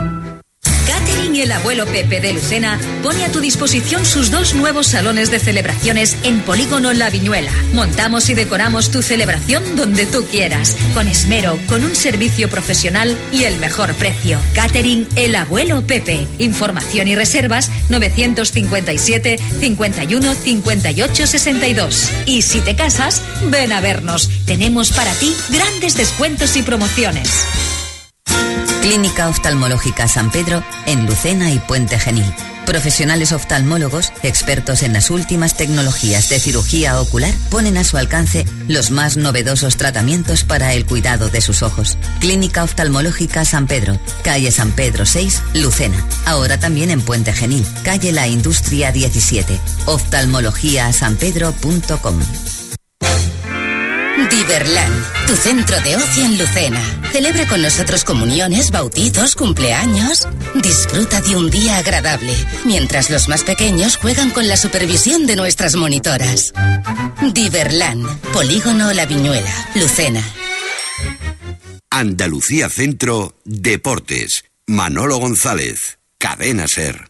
El 1.41 1.51
abuelo 1.51 1.86
Pepe 1.86 2.20
de 2.20 2.34
Lucena 2.34 2.79
pone 3.03 3.24
a 3.24 3.32
tu 3.32 3.39
disposición 3.39 4.06
sus 4.06 4.32
dos 4.32 4.56
nuevos 4.56 4.88
salones 4.88 5.29
de 5.29 5.39
celebraciones 5.39 6.17
en 6.24 6.41
Polígono 6.41 6.94
La 6.94 7.10
Viñuela. 7.10 7.51
Montamos 7.74 8.29
y 8.29 8.34
decoramos 8.34 8.89
tu 8.89 9.01
celebración 9.01 9.75
donde 9.75 10.06
tú 10.06 10.25
quieras, 10.25 10.75
con 10.94 11.08
esmero, 11.08 11.60
con 11.67 11.84
un 11.84 11.96
servicio 11.96 12.50
profesional 12.50 13.15
y 13.32 13.44
el 13.44 13.58
mejor 13.58 13.94
precio. 13.96 14.39
Catering 14.53 15.08
El 15.15 15.36
Abuelo 15.36 15.86
Pepe. 15.86 16.27
Información 16.39 17.08
y 17.08 17.15
reservas 17.15 17.70
957 17.89 19.38
51 19.60 20.34
58 20.34 21.27
62. 21.27 22.10
Y 22.25 22.41
si 22.41 22.62
te 22.62 22.75
casas, 22.75 23.22
ven 23.51 23.74
a 23.74 23.82
vernos. 23.82 24.29
Tenemos 24.46 24.91
para 24.91 25.13
ti 25.13 25.36
grandes 25.50 25.96
descuentos 25.96 26.56
y 26.56 26.63
promociones. 26.63 27.29
Clínica 28.88 29.27
Oftalmológica 29.27 30.08
San 30.08 30.32
Pedro 30.32 30.63
en 30.86 31.06
Lucena 31.06 31.51
y 31.51 31.60
Puente 31.60 32.00
Genil. 32.00 32.34
Profesionales 32.65 33.34
oftalmólogos, 33.34 34.13
expertos 34.24 34.82
en 34.82 34.94
las 34.94 35.10
últimas 35.10 35.58
tecnologías 35.58 36.29
de 36.29 36.39
cirugía 36.39 37.01
ocular, 37.01 37.34
ponen 37.50 37.77
a 37.77 37.84
su 37.84 37.98
alcance 37.98 38.46
los 38.70 38.89
más 38.89 39.17
novedosos 39.17 39.75
tratamientos 39.75 40.46
para 40.46 40.74
el 40.74 40.86
cuidado 40.86 41.27
de 41.27 41.41
sus 41.41 41.63
ojos. 41.63 41.98
Clínica 42.22 42.63
Oftalmológica 42.63 43.44
San 43.44 43.67
Pedro, 43.67 44.00
calle 44.24 44.51
San 44.51 44.72
Pedro 44.72 45.06
6, 45.06 45.44
Lucena. 45.56 46.01
Ahora 46.25 46.58
también 46.58 46.89
en 46.89 47.01
Puente 47.01 47.34
Genil, 47.34 47.67
calle 47.84 48.13
La 48.13 48.29
Industria 48.29 48.94
17. 48.94 49.60
oftalmologiasanpedro.com. 49.86 52.22
Diverland, 54.17 55.27
tu 55.27 55.36
centro 55.36 55.79
de 55.81 55.95
ocio 55.95 56.25
en 56.25 56.38
Lucena. 56.39 56.81
Celebra 57.12 57.47
con 57.47 57.62
nosotros 57.62 58.03
comuniones, 58.03 58.71
bautizos, 58.71 59.36
cumpleaños. 59.36 60.27
Disfruta 60.55 61.21
de 61.21 61.36
un 61.36 61.51
día 61.51 61.77
agradable, 61.77 62.33
mientras 62.65 63.12
los 63.12 63.27
más 63.27 63.43
pequeños 63.43 63.95
juegan 63.95 64.31
con 64.31 64.47
la 64.47 64.57
supervisión 64.57 65.27
de 65.27 65.36
nuestras 65.36 65.75
monitoras. 65.75 66.51
Diverland, 67.31 68.07
Polígono 68.33 68.91
La 68.93 69.05
Viñuela, 69.05 69.53
Lucena. 69.75 70.24
Andalucía 71.91 72.69
Centro, 72.69 73.36
Deportes. 73.45 74.45
Manolo 74.65 75.17
González, 75.17 76.00
Cadena 76.17 76.67
Ser. 76.67 77.09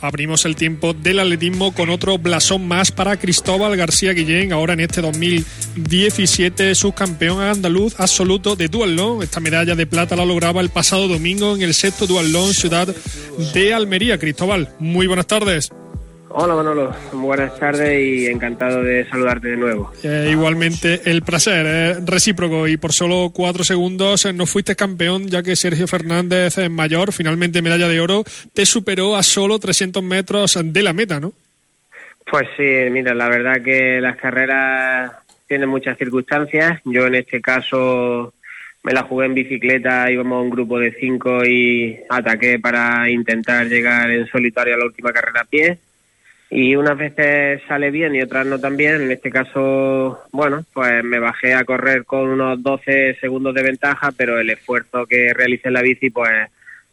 Abrimos 0.00 0.44
el 0.44 0.54
tiempo 0.54 0.94
del 0.94 1.18
atletismo 1.18 1.74
con 1.74 1.90
otro 1.90 2.18
blasón 2.18 2.68
más 2.68 2.92
para 2.92 3.16
Cristóbal 3.16 3.76
García 3.76 4.12
Guillén, 4.12 4.52
ahora 4.52 4.74
en 4.74 4.80
este 4.80 5.00
2017 5.00 6.74
subcampeón 6.74 7.42
andaluz 7.42 7.98
absoluto 7.98 8.54
de 8.54 8.68
duatlón. 8.68 9.22
Esta 9.22 9.40
medalla 9.40 9.74
de 9.74 9.86
plata 9.86 10.14
la 10.14 10.24
lograba 10.24 10.60
el 10.60 10.70
pasado 10.70 11.08
domingo 11.08 11.56
en 11.56 11.62
el 11.62 11.74
sexto 11.74 12.06
duatlón 12.06 12.54
Ciudad 12.54 12.94
de 13.54 13.74
Almería. 13.74 14.18
Cristóbal, 14.18 14.68
muy 14.78 15.06
buenas 15.08 15.26
tardes. 15.26 15.70
Hola 16.30 16.54
Manolo, 16.54 16.94
buenas 17.12 17.58
tardes 17.58 17.98
y 18.00 18.26
encantado 18.26 18.82
de 18.82 19.06
saludarte 19.06 19.48
de 19.48 19.56
nuevo. 19.56 19.92
Eh, 20.02 20.28
igualmente 20.30 21.00
el 21.06 21.22
placer 21.22 21.64
es 21.64 22.06
recíproco 22.06 22.68
y 22.68 22.76
por 22.76 22.92
solo 22.92 23.30
cuatro 23.34 23.64
segundos 23.64 24.26
no 24.34 24.44
fuiste 24.44 24.76
campeón 24.76 25.28
ya 25.28 25.42
que 25.42 25.56
Sergio 25.56 25.86
Fernández 25.86 26.58
es 26.58 26.70
mayor, 26.70 27.12
finalmente 27.12 27.62
medalla 27.62 27.88
de 27.88 28.00
oro, 28.00 28.24
te 28.52 28.66
superó 28.66 29.16
a 29.16 29.22
solo 29.22 29.58
300 29.58 30.02
metros 30.02 30.58
de 30.62 30.82
la 30.82 30.92
meta, 30.92 31.18
¿no? 31.18 31.32
Pues 32.30 32.46
sí, 32.58 32.90
mira, 32.90 33.14
la 33.14 33.30
verdad 33.30 33.62
que 33.62 33.98
las 34.02 34.18
carreras 34.18 35.12
tienen 35.46 35.70
muchas 35.70 35.96
circunstancias. 35.96 36.78
Yo 36.84 37.06
en 37.06 37.14
este 37.14 37.40
caso 37.40 38.34
me 38.82 38.92
la 38.92 39.04
jugué 39.04 39.26
en 39.26 39.34
bicicleta, 39.34 40.10
íbamos 40.10 40.36
a 40.36 40.42
un 40.42 40.50
grupo 40.50 40.78
de 40.78 40.92
cinco 41.00 41.42
y 41.46 41.98
ataqué 42.10 42.58
para 42.58 43.08
intentar 43.08 43.66
llegar 43.66 44.10
en 44.10 44.26
solitario 44.26 44.74
a 44.74 44.78
la 44.78 44.84
última 44.84 45.10
carrera 45.10 45.40
a 45.40 45.44
pie 45.46 45.78
y 46.50 46.76
unas 46.76 46.96
veces 46.96 47.60
sale 47.68 47.90
bien 47.90 48.14
y 48.14 48.22
otras 48.22 48.46
no 48.46 48.58
tan 48.58 48.76
bien. 48.76 49.02
En 49.02 49.10
este 49.10 49.30
caso, 49.30 50.20
bueno, 50.32 50.64
pues 50.72 51.04
me 51.04 51.18
bajé 51.18 51.54
a 51.54 51.64
correr 51.64 52.04
con 52.04 52.28
unos 52.28 52.62
12 52.62 53.16
segundos 53.20 53.54
de 53.54 53.62
ventaja, 53.62 54.12
pero 54.16 54.38
el 54.38 54.50
esfuerzo 54.50 55.06
que 55.06 55.32
realicé 55.34 55.68
en 55.68 55.74
la 55.74 55.82
bici, 55.82 56.10
pues 56.10 56.30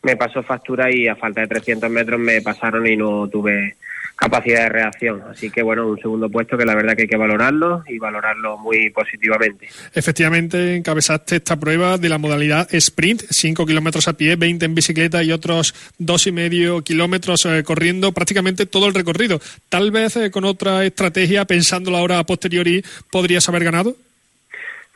me 0.03 0.17
pasó 0.17 0.43
factura 0.43 0.91
y 0.91 1.07
a 1.07 1.15
falta 1.15 1.41
de 1.41 1.47
300 1.47 1.89
metros 1.89 2.19
me 2.19 2.41
pasaron 2.41 2.85
y 2.85 2.95
no 2.95 3.27
tuve 3.27 3.75
capacidad 4.15 4.63
de 4.63 4.69
reacción. 4.69 5.21
Así 5.29 5.49
que 5.49 5.61
bueno, 5.61 5.87
un 5.87 5.99
segundo 5.99 6.29
puesto 6.29 6.57
que 6.57 6.65
la 6.65 6.75
verdad 6.75 6.95
que 6.95 7.03
hay 7.03 7.07
que 7.07 7.17
valorarlo 7.17 7.83
y 7.87 7.99
valorarlo 7.99 8.57
muy 8.57 8.89
positivamente. 8.89 9.67
Efectivamente, 9.93 10.75
encabezaste 10.75 11.37
esta 11.37 11.59
prueba 11.59 11.97
de 11.97 12.09
la 12.09 12.17
modalidad 12.17 12.73
sprint, 12.73 13.23
5 13.29 13.65
kilómetros 13.65 14.07
a 14.07 14.13
pie, 14.13 14.35
20 14.35 14.65
en 14.65 14.75
bicicleta 14.75 15.23
y 15.23 15.31
otros 15.31 15.73
dos 15.97 16.27
y 16.27 16.31
medio 16.31 16.81
kilómetros 16.81 17.45
eh, 17.45 17.63
corriendo 17.63 18.11
prácticamente 18.13 18.65
todo 18.65 18.87
el 18.87 18.93
recorrido. 18.93 19.39
Tal 19.69 19.91
vez 19.91 20.15
eh, 20.15 20.31
con 20.31 20.45
otra 20.45 20.85
estrategia, 20.85 21.45
pensándolo 21.45 21.97
ahora 21.97 22.19
a 22.19 22.23
posteriori, 22.23 22.83
podrías 23.11 23.47
haber 23.49 23.65
ganado. 23.65 23.95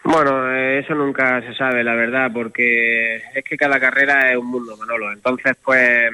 Bueno, 0.03 0.49
eh, 0.55 0.79
eso 0.79 0.95
nunca 0.95 1.41
se 1.41 1.53
sabe, 1.53 1.83
la 1.83 1.93
verdad, 1.93 2.31
porque 2.33 3.17
es 3.35 3.43
que 3.43 3.57
cada 3.57 3.79
carrera 3.79 4.31
es 4.31 4.37
un 4.37 4.47
mundo, 4.47 4.77
Manolo. 4.77 5.11
Entonces, 5.11 5.57
pues 5.63 6.09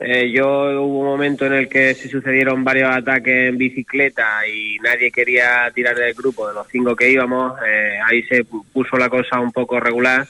Eh, 0.00 0.30
yo 0.30 0.46
hubo 0.80 1.00
un 1.00 1.06
momento 1.06 1.46
en 1.46 1.54
el 1.54 1.68
que 1.68 1.92
se 1.94 2.08
sucedieron 2.08 2.62
varios 2.62 2.94
ataques 2.94 3.48
en 3.48 3.58
bicicleta 3.58 4.46
y 4.46 4.76
nadie 4.78 5.10
quería 5.10 5.68
tirar 5.74 5.96
del 5.96 6.14
grupo 6.14 6.46
de 6.46 6.54
los 6.54 6.68
cinco 6.68 6.94
que 6.94 7.10
íbamos. 7.10 7.54
Eh, 7.66 7.98
ahí 8.04 8.22
se 8.22 8.44
puso 8.44 8.96
la 8.96 9.08
cosa 9.08 9.40
un 9.40 9.50
poco 9.50 9.80
regular 9.80 10.26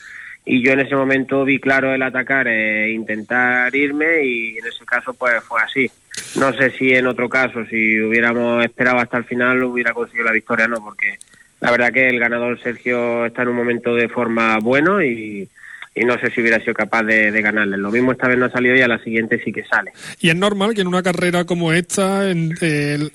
y 0.47 0.63
yo 0.63 0.73
en 0.73 0.81
ese 0.81 0.97
momento 0.97 1.45
vi 1.45 1.61
claro 1.61 1.93
el 1.93 2.03
atacar 2.03 2.49
e 2.49 2.91
intentar 2.93 3.75
irme 3.77 4.25
y 4.25 4.57
en 4.57 4.67
ese 4.67 4.87
caso 4.87 5.13
pues 5.13 5.35
fue 5.45 5.61
así. 5.61 5.91
No 6.37 6.53
sé 6.55 6.71
si 6.71 6.95
en 6.95 7.07
otro 7.07 7.29
caso, 7.29 7.67
si 7.67 8.01
hubiéramos 8.01 8.65
esperado 8.65 8.99
hasta 8.99 9.19
el 9.19 9.25
final, 9.25 9.63
hubiera 9.65 9.93
conseguido 9.93 10.25
la 10.25 10.33
victoria, 10.33 10.67
no, 10.67 10.83
porque 10.83 11.19
la 11.61 11.71
verdad 11.71 11.93
que 11.93 12.09
el 12.09 12.19
ganador 12.19 12.59
Sergio 12.61 13.27
está 13.27 13.43
en 13.43 13.49
un 13.49 13.57
momento 13.57 13.95
de 13.95 14.09
forma 14.09 14.59
bueno 14.59 15.03
y, 15.03 15.49
y 16.01 16.05
no 16.05 16.19
sé 16.19 16.31
si 16.31 16.41
hubiera 16.41 16.61
sido 16.61 16.75
capaz 16.75 17.03
de, 17.03 17.31
ganarle. 17.43 17.77
Lo 17.77 17.91
mismo 17.91 18.13
esta 18.13 18.29
vez 18.29 18.39
no 18.39 18.47
ha 18.47 18.51
salido 18.51 18.77
y 18.77 18.83
a 18.83 18.89
la 18.89 18.99
siguiente 18.99 19.41
sí 19.45 19.53
que 19.53 19.65
sale. 19.65 19.93
Y 20.21 20.31
es 20.31 20.37
normal 20.37 20.75
que 20.75 20.83
en 20.83 20.87
una 20.87 21.03
carrera 21.03 21.45
como 21.45 21.73
esta, 21.73 22.31
en, 22.31 22.55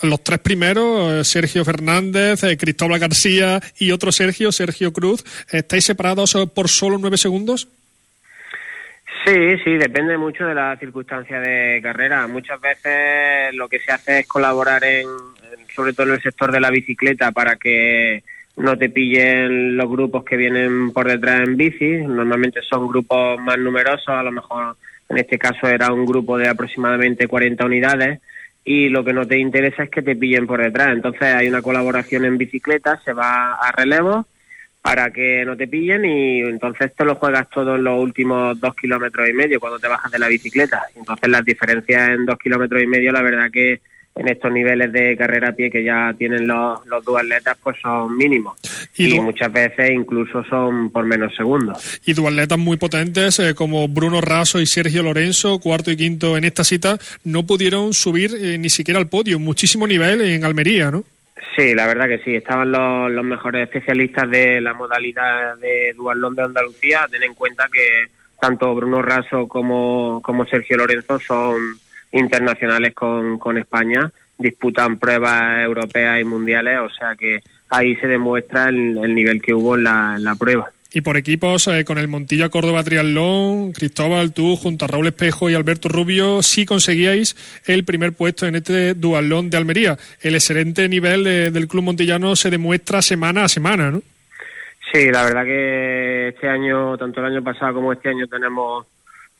los 0.01 0.23
tres 0.23 0.39
primeros, 0.39 1.11
eh, 1.11 1.23
Sergio 1.23 1.63
Fernández, 1.63 2.43
eh, 2.43 2.57
Cristóbal 2.57 2.99
García 2.99 3.59
y 3.77 3.91
otro 3.91 4.11
Sergio, 4.11 4.51
Sergio 4.51 4.91
Cruz, 4.91 5.23
¿estáis 5.51 5.85
separados 5.85 6.35
por 6.53 6.67
solo 6.69 6.97
nueve 6.99 7.17
segundos? 7.17 7.67
Sí, 9.25 9.57
sí, 9.63 9.77
depende 9.77 10.17
mucho 10.17 10.45
de 10.45 10.55
la 10.55 10.75
circunstancia 10.77 11.39
de 11.39 11.79
carrera. 11.81 12.27
Muchas 12.27 12.59
veces 12.59 13.53
lo 13.53 13.69
que 13.69 13.79
se 13.79 13.91
hace 13.91 14.19
es 14.19 14.27
colaborar 14.27 14.83
en, 14.83 15.07
sobre 15.73 15.93
todo 15.93 16.07
en 16.07 16.15
el 16.15 16.21
sector 16.21 16.51
de 16.51 16.59
la 16.59 16.69
bicicleta 16.69 17.31
para 17.31 17.55
que 17.55 18.23
no 18.55 18.77
te 18.77 18.89
pillen 18.89 19.75
los 19.75 19.89
grupos 19.89 20.23
que 20.23 20.37
vienen 20.37 20.91
por 20.91 21.07
detrás 21.07 21.41
en 21.41 21.57
bici. 21.57 21.97
Normalmente 21.97 22.61
son 22.61 22.87
grupos 22.87 23.39
más 23.39 23.57
numerosos, 23.57 24.09
a 24.09 24.23
lo 24.23 24.31
mejor 24.31 24.75
en 25.09 25.17
este 25.17 25.37
caso 25.37 25.67
era 25.67 25.91
un 25.91 26.05
grupo 26.05 26.37
de 26.37 26.47
aproximadamente 26.47 27.27
40 27.27 27.65
unidades 27.65 28.19
y 28.63 28.89
lo 28.89 29.03
que 29.03 29.13
no 29.13 29.27
te 29.27 29.37
interesa 29.37 29.83
es 29.83 29.89
que 29.89 30.01
te 30.01 30.15
pillen 30.15 30.47
por 30.47 30.61
detrás. 30.61 30.89
Entonces 30.93 31.23
hay 31.23 31.47
una 31.47 31.61
colaboración 31.61 32.25
en 32.25 32.37
bicicleta, 32.37 33.01
se 33.03 33.13
va 33.13 33.55
a 33.55 33.71
relevo 33.71 34.25
para 34.81 35.11
que 35.11 35.45
no 35.45 35.55
te 35.55 35.67
pillen 35.67 36.05
y 36.05 36.41
entonces 36.41 36.93
te 36.93 37.05
lo 37.05 37.15
juegas 37.15 37.49
todo 37.49 37.75
en 37.75 37.83
los 37.85 37.99
últimos 37.99 38.59
dos 38.59 38.75
kilómetros 38.75 39.29
y 39.29 39.33
medio 39.33 39.59
cuando 39.59 39.79
te 39.79 39.87
bajas 39.87 40.11
de 40.11 40.19
la 40.19 40.27
bicicleta. 40.27 40.83
Entonces 40.95 41.29
las 41.29 41.45
diferencias 41.45 42.09
en 42.09 42.25
dos 42.25 42.37
kilómetros 42.37 42.83
y 42.83 42.87
medio 42.87 43.11
la 43.11 43.21
verdad 43.21 43.49
que 43.51 43.81
en 44.15 44.27
estos 44.27 44.51
niveles 44.51 44.91
de 44.91 45.17
carrera 45.17 45.49
a 45.49 45.51
pie 45.53 45.71
que 45.71 45.83
ya 45.83 46.13
tienen 46.17 46.47
los, 46.47 46.85
los 46.85 47.03
duatletas 47.03 47.57
pues 47.63 47.77
son 47.81 48.15
mínimos 48.15 48.53
y, 48.95 49.19
muchas 49.19 49.51
veces 49.51 49.91
incluso 49.91 50.43
son 50.43 50.91
por 50.91 51.05
menos 51.05 51.35
segundos. 51.35 51.99
Y 52.05 52.13
duatletas 52.13 52.59
muy 52.59 52.77
potentes 52.77 53.39
eh, 53.39 53.55
como 53.55 53.87
Bruno 53.87 54.21
Raso 54.21 54.59
y 54.59 54.65
Sergio 54.65 55.03
Lorenzo, 55.03 55.59
cuarto 55.59 55.91
y 55.91 55.97
quinto 55.97 56.37
en 56.37 56.43
esta 56.43 56.63
cita, 56.63 56.97
no 57.23 57.45
pudieron 57.45 57.93
subir 57.93 58.35
eh, 58.35 58.57
ni 58.57 58.69
siquiera 58.69 58.99
al 58.99 59.09
podio, 59.09 59.39
muchísimo 59.39 59.87
nivel 59.87 60.21
en 60.21 60.45
Almería, 60.45 60.91
¿no? 60.91 61.03
Sí, 61.55 61.73
la 61.73 61.87
verdad 61.87 62.07
que 62.07 62.19
sí, 62.19 62.35
estaban 62.35 62.71
los, 62.71 63.11
los 63.11 63.25
mejores 63.25 63.63
especialistas 63.63 64.29
de 64.29 64.61
la 64.61 64.73
modalidad 64.73 65.57
de 65.57 65.93
duatlón 65.95 66.35
de 66.35 66.43
Andalucía, 66.43 67.07
ten 67.11 67.23
en 67.23 67.33
cuenta 67.33 67.67
que 67.71 68.07
tanto 68.39 68.73
Bruno 68.75 69.01
Raso 69.01 69.47
como, 69.47 70.21
como 70.21 70.45
Sergio 70.45 70.77
Lorenzo 70.77 71.19
son 71.19 71.79
internacionales 72.13 72.93
con, 72.93 73.37
con 73.37 73.57
España, 73.57 74.11
disputan 74.37 74.97
pruebas 74.97 75.63
europeas 75.63 76.21
y 76.21 76.23
mundiales, 76.23 76.79
o 76.79 76.89
sea 76.89 77.15
que 77.15 77.41
ahí 77.69 77.95
se 77.95 78.07
demuestra 78.07 78.69
el, 78.69 79.13
nivel 79.13 79.41
que 79.41 79.53
hubo 79.53 79.75
en 79.75 79.83
la, 79.83 80.17
la 80.19 80.35
prueba. 80.35 80.71
Y 80.95 81.01
por 81.01 81.17
equipos, 81.17 81.67
eh, 81.67 81.83
con 81.85 81.97
el 81.97 82.07
Montilla 82.07 82.49
Córdoba 82.49 82.83
Triatlón, 82.83 83.71
Cristóbal, 83.71 84.31
tú, 84.31 84.55
junto 84.55 84.85
a 84.85 84.87
Raúl 84.87 85.07
Espejo 85.07 85.49
y 85.49 85.55
Alberto 85.55 85.89
Rubio, 85.89 86.43
sí 86.43 86.67
conseguíais 86.67 87.35
el 87.65 87.83
primer 87.83 88.13
puesto 88.13 88.45
en 88.45 88.55
este 88.55 88.93
dualón 88.93 89.49
de 89.49 89.57
Almería. 89.57 89.97
El 90.21 90.35
excelente 90.35 90.87
nivel 90.87 91.23
del 91.23 91.67
club 91.67 91.83
montillano 91.83 92.35
se 92.35 92.51
demuestra 92.51 93.01
semana 93.01 93.45
a 93.45 93.49
semana, 93.49 93.89
¿no? 93.89 94.03
Sí, 94.91 95.09
la 95.09 95.23
verdad 95.23 95.43
que 95.45 96.27
este 96.27 96.47
año, 96.47 96.95
tanto 96.95 97.21
el 97.21 97.25
año 97.25 97.43
pasado 97.43 97.73
como 97.73 97.91
este 97.91 98.09
año, 98.09 98.27
tenemos 98.27 98.85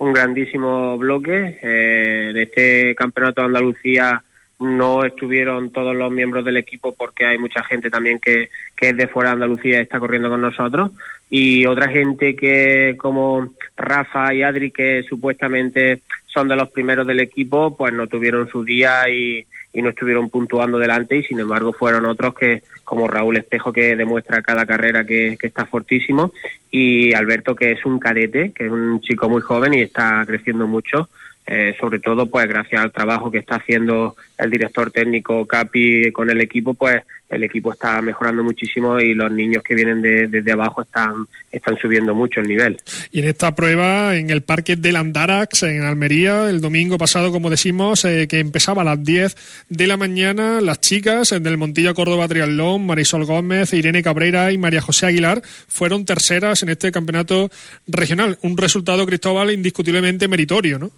un 0.03 0.13
grandísimo 0.13 0.97
bloque. 0.97 1.59
Eh, 1.61 2.31
de 2.33 2.43
este 2.43 2.95
campeonato 2.95 3.41
de 3.41 3.47
Andalucía 3.47 4.23
no 4.59 5.03
estuvieron 5.03 5.71
todos 5.71 5.95
los 5.95 6.11
miembros 6.11 6.45
del 6.45 6.57
equipo 6.57 6.93
porque 6.93 7.25
hay 7.25 7.37
mucha 7.37 7.63
gente 7.63 7.89
también 7.89 8.19
que, 8.19 8.49
que 8.75 8.89
es 8.89 8.97
de 8.97 9.07
fuera 9.07 9.29
de 9.29 9.33
Andalucía 9.33 9.79
y 9.79 9.81
está 9.81 9.99
corriendo 9.99 10.29
con 10.29 10.41
nosotros. 10.41 10.91
Y 11.29 11.65
otra 11.65 11.89
gente 11.89 12.35
que, 12.35 12.95
como 12.97 13.53
Rafa 13.75 14.33
y 14.33 14.43
Adri, 14.43 14.71
que 14.71 15.03
supuestamente 15.09 16.01
son 16.27 16.47
de 16.47 16.55
los 16.55 16.69
primeros 16.69 17.07
del 17.07 17.19
equipo, 17.19 17.75
pues 17.75 17.93
no 17.93 18.07
tuvieron 18.07 18.47
su 18.49 18.63
día 18.63 19.09
y, 19.09 19.45
y 19.73 19.81
no 19.81 19.89
estuvieron 19.89 20.29
puntuando 20.29 20.77
delante 20.77 21.17
y 21.17 21.23
sin 21.23 21.39
embargo 21.39 21.73
fueron 21.73 22.05
otros 22.05 22.35
que 22.35 22.63
como 22.83 23.07
Raúl 23.07 23.37
Espejo 23.37 23.73
que 23.73 23.95
demuestra 23.95 24.43
cada 24.43 24.65
carrera 24.65 25.05
que, 25.05 25.37
está 25.41 25.65
fortísimo 25.65 26.31
y 26.69 27.13
Alberto 27.13 27.55
que 27.55 27.71
es 27.71 27.83
un 27.85 27.99
cadete, 27.99 28.51
que 28.51 28.65
es 28.67 28.71
un 28.71 29.01
chico 29.01 29.27
muy 29.27 29.41
joven 29.41 29.73
y 29.73 29.81
está 29.81 30.23
creciendo 30.25 30.67
mucho. 30.67 31.09
Eh, 31.45 31.75
sobre 31.77 31.99
todo 31.99 32.27
pues 32.27 32.47
gracias 32.47 32.81
al 32.81 32.93
trabajo 32.93 33.29
que 33.29 33.39
está 33.39 33.55
haciendo 33.55 34.15
el 34.37 34.49
director 34.49 34.91
técnico 34.91 35.45
Capi 35.45 36.09
con 36.13 36.29
el 36.29 36.39
equipo 36.39 36.73
pues 36.73 37.03
el 37.33 37.43
equipo 37.43 37.73
está 37.73 38.01
mejorando 38.01 38.43
muchísimo 38.43 38.99
y 38.99 39.13
los 39.13 39.31
niños 39.31 39.63
que 39.63 39.75
vienen 39.75 40.01
desde 40.01 40.51
abajo 40.51 40.81
están, 40.81 41.27
están 41.51 41.77
subiendo 41.77 42.13
mucho 42.13 42.41
el 42.41 42.47
nivel. 42.47 42.77
Y 43.11 43.19
en 43.19 43.27
esta 43.27 43.55
prueba, 43.55 44.15
en 44.15 44.29
el 44.29 44.41
Parque 44.41 44.75
del 44.75 44.95
Andarax, 44.95 45.63
en 45.63 45.83
Almería, 45.83 46.49
el 46.49 46.61
domingo 46.61 46.97
pasado, 46.97 47.31
como 47.31 47.49
decimos, 47.49 48.05
eh, 48.05 48.27
que 48.27 48.39
empezaba 48.39 48.81
a 48.81 48.85
las 48.85 49.03
10 49.03 49.65
de 49.69 49.87
la 49.87 49.97
mañana, 49.97 50.61
las 50.61 50.81
chicas 50.81 51.29
del 51.29 51.57
Montilla 51.57 51.93
Córdoba 51.93 52.27
Triatlón, 52.27 52.85
Marisol 52.85 53.25
Gómez, 53.25 53.73
Irene 53.73 54.03
Cabrera 54.03 54.51
y 54.51 54.57
María 54.57 54.81
José 54.81 55.07
Aguilar, 55.07 55.41
fueron 55.43 56.05
terceras 56.05 56.63
en 56.63 56.69
este 56.69 56.91
campeonato 56.91 57.49
regional. 57.87 58.37
Un 58.41 58.57
resultado, 58.57 59.05
Cristóbal, 59.05 59.51
indiscutiblemente 59.51 60.27
meritorio, 60.27 60.79
¿no? 60.79 60.91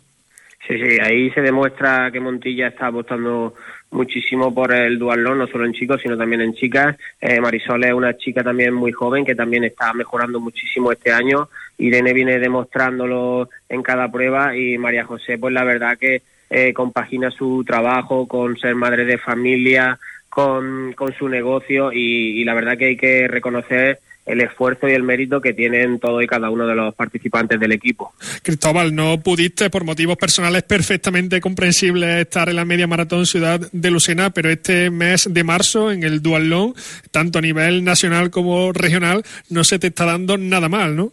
Sí, 0.67 0.73
sí, 0.79 0.97
ahí 0.99 1.29
se 1.31 1.41
demuestra 1.41 2.09
que 2.11 2.19
Montilla 2.19 2.67
está 2.69 2.87
apostando 2.87 3.53
muchísimo 3.95 4.53
por 4.53 4.73
el 4.73 4.99
duatlón, 4.99 5.39
no 5.39 5.47
solo 5.47 5.65
en 5.65 5.73
chicos, 5.73 6.01
sino 6.01 6.17
también 6.17 6.41
en 6.41 6.53
chicas. 6.53 6.95
Eh, 7.19 7.39
Marisol 7.39 7.83
es 7.83 7.93
una 7.93 8.15
chica 8.17 8.43
también 8.43 8.73
muy 8.73 8.91
joven 8.91 9.25
que 9.25 9.33
también 9.33 9.63
está 9.63 9.93
mejorando 9.93 10.39
muchísimo 10.39 10.91
este 10.91 11.11
año. 11.11 11.49
Irene 11.77 12.13
viene 12.13 12.39
demostrándolo 12.39 13.49
en 13.67 13.81
cada 13.81 14.11
prueba 14.11 14.55
y 14.55 14.77
María 14.77 15.05
José, 15.05 15.37
pues 15.37 15.53
la 15.53 15.63
verdad 15.63 15.97
que 15.97 16.21
eh, 16.49 16.73
compagina 16.73 17.31
su 17.31 17.63
trabajo 17.65 18.27
con 18.27 18.57
ser 18.57 18.75
madre 18.75 19.05
de 19.05 19.17
familia, 19.17 19.97
con, 20.35 20.91
con 20.93 21.13
su 21.13 21.29
negocio 21.29 21.93
y 21.93 22.43
la 22.43 22.53
verdad 22.53 22.77
que 22.77 22.85
hay 22.87 22.97
que 22.97 23.25
reconocer 23.27 23.99
el 24.25 24.41
esfuerzo 24.41 24.87
y 24.87 24.93
el 24.93 25.03
mérito 25.03 25.39
que 25.39 25.53
tienen 25.53 25.99
todos 25.99 26.23
y 26.23 26.27
cada 26.27 26.49
uno 26.49 26.65
de 26.67 26.75
los 26.75 26.93
participantes 26.95 27.59
del 27.59 27.71
equipo. 27.71 28.13
Cristóbal, 28.41 28.93
no 28.93 29.19
pudiste 29.19 29.69
por 29.69 29.83
motivos 29.83 30.17
personales 30.17 30.63
perfectamente 30.63 31.39
comprensibles 31.39 32.21
estar 32.21 32.49
en 32.49 32.55
la 32.55 32.65
media 32.65 32.87
maratón 32.87 33.25
Ciudad 33.25 33.59
de 33.71 33.91
Lucena, 33.91 34.31
pero 34.31 34.49
este 34.49 34.89
mes 34.89 35.31
de 35.31 35.43
marzo 35.43 35.91
en 35.91 36.03
el 36.03 36.21
Dualón, 36.21 36.73
tanto 37.11 37.39
a 37.39 37.41
nivel 37.41 37.83
nacional 37.83 38.31
como 38.31 38.73
regional, 38.73 39.23
no 39.49 39.63
se 39.63 39.79
te 39.79 39.87
está 39.87 40.05
dando 40.05 40.37
nada 40.37 40.69
mal, 40.69 40.95
¿no? 40.95 41.11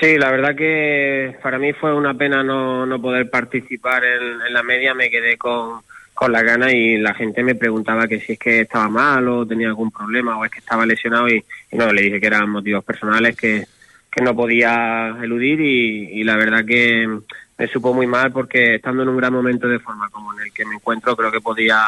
Sí, 0.00 0.16
la 0.16 0.30
verdad 0.30 0.56
que 0.56 1.36
para 1.42 1.58
mí 1.58 1.72
fue 1.74 1.94
una 1.94 2.14
pena 2.14 2.42
no, 2.42 2.86
no 2.86 3.00
poder 3.00 3.28
participar 3.28 4.02
en 4.04 4.52
la 4.52 4.62
media, 4.62 4.94
me 4.94 5.10
quedé 5.10 5.36
con 5.36 5.82
con 6.20 6.32
la 6.32 6.42
gana 6.42 6.70
y 6.70 6.98
la 6.98 7.14
gente 7.14 7.42
me 7.42 7.54
preguntaba 7.54 8.06
que 8.06 8.20
si 8.20 8.32
es 8.32 8.38
que 8.38 8.60
estaba 8.60 8.90
mal 8.90 9.26
o 9.26 9.46
tenía 9.46 9.68
algún 9.68 9.90
problema 9.90 10.36
o 10.36 10.44
es 10.44 10.50
que 10.50 10.58
estaba 10.58 10.84
lesionado 10.84 11.26
y, 11.30 11.42
no, 11.72 11.90
le 11.94 12.02
dije 12.02 12.20
que 12.20 12.26
eran 12.26 12.50
motivos 12.50 12.84
personales 12.84 13.34
que, 13.34 13.64
que 14.10 14.22
no 14.22 14.36
podía 14.36 15.16
eludir 15.22 15.62
y, 15.62 16.22
la 16.22 16.36
verdad 16.36 16.62
que 16.66 17.08
me 17.56 17.66
supo 17.68 17.94
muy 17.94 18.06
mal 18.06 18.32
porque 18.32 18.74
estando 18.74 19.02
en 19.02 19.08
un 19.08 19.16
gran 19.16 19.32
momento 19.32 19.66
de 19.66 19.78
forma 19.78 20.10
como 20.10 20.34
en 20.34 20.40
el 20.40 20.52
que 20.52 20.66
me 20.66 20.74
encuentro 20.74 21.16
creo 21.16 21.32
que 21.32 21.40
podía 21.40 21.86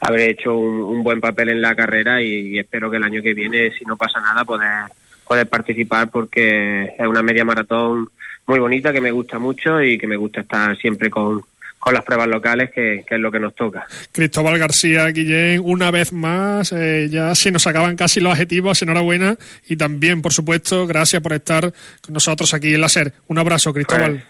haber 0.00 0.30
hecho 0.30 0.58
un, 0.58 1.04
buen 1.04 1.20
papel 1.20 1.50
en 1.50 1.62
la 1.62 1.76
carrera 1.76 2.20
y, 2.20 2.58
espero 2.58 2.90
que 2.90 2.96
el 2.96 3.04
año 3.04 3.22
que 3.22 3.32
viene 3.32 3.70
si 3.70 3.84
no 3.84 3.96
pasa 3.96 4.20
nada 4.20 4.44
poder 4.44 4.86
poder 5.24 5.48
participar 5.48 6.10
porque 6.10 6.96
es 6.98 7.06
una 7.06 7.22
media 7.22 7.44
maratón 7.44 8.10
muy 8.44 8.58
bonita 8.58 8.92
que 8.92 9.00
me 9.00 9.12
gusta 9.12 9.38
mucho 9.38 9.80
y 9.80 9.96
que 9.96 10.08
me 10.08 10.16
gusta 10.16 10.40
estar 10.40 10.76
siempre 10.76 11.10
con, 11.10 11.44
con 11.78 11.94
las 11.94 12.04
pruebas 12.04 12.28
locales, 12.28 12.70
que, 12.72 13.04
es 13.08 13.20
lo 13.20 13.30
que 13.30 13.40
nos 13.40 13.54
toca. 13.54 13.86
Cristóbal 14.12 14.58
García 14.58 15.06
Guillén, 15.06 15.60
una 15.64 15.90
vez 15.90 16.12
más, 16.12 16.72
eh, 16.72 17.08
ya 17.10 17.34
se 17.34 17.50
nos 17.50 17.66
acaban 17.66 17.96
casi 17.96 18.20
los 18.20 18.32
adjetivos, 18.32 18.82
enhorabuena 18.82 19.36
y 19.68 19.76
también, 19.76 20.22
por 20.22 20.32
supuesto, 20.32 20.86
gracias 20.86 21.22
por 21.22 21.32
estar 21.32 21.72
con 22.00 22.14
nosotros 22.14 22.52
aquí 22.54 22.74
en 22.74 22.80
la 22.80 22.88
SER. 22.88 23.12
Un 23.28 23.38
abrazo, 23.38 23.72
Cristóbal. 23.72 24.12
Pues, 24.12 24.24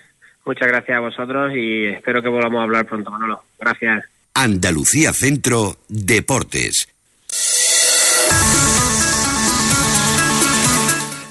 muchas 0.45 0.69
gracias 0.69 0.97
a 0.97 1.01
vosotros 1.01 1.53
y 1.55 1.87
espero 1.87 2.23
que 2.23 2.29
volvamos 2.29 2.61
a 2.61 2.65
hablar 2.65 2.87
pronto, 2.87 3.11
Manolo. 3.11 3.43
Gracias. 3.59 4.05
Andalucía 4.35 5.13
Centro 5.13 5.79
Deportes. 5.89 6.89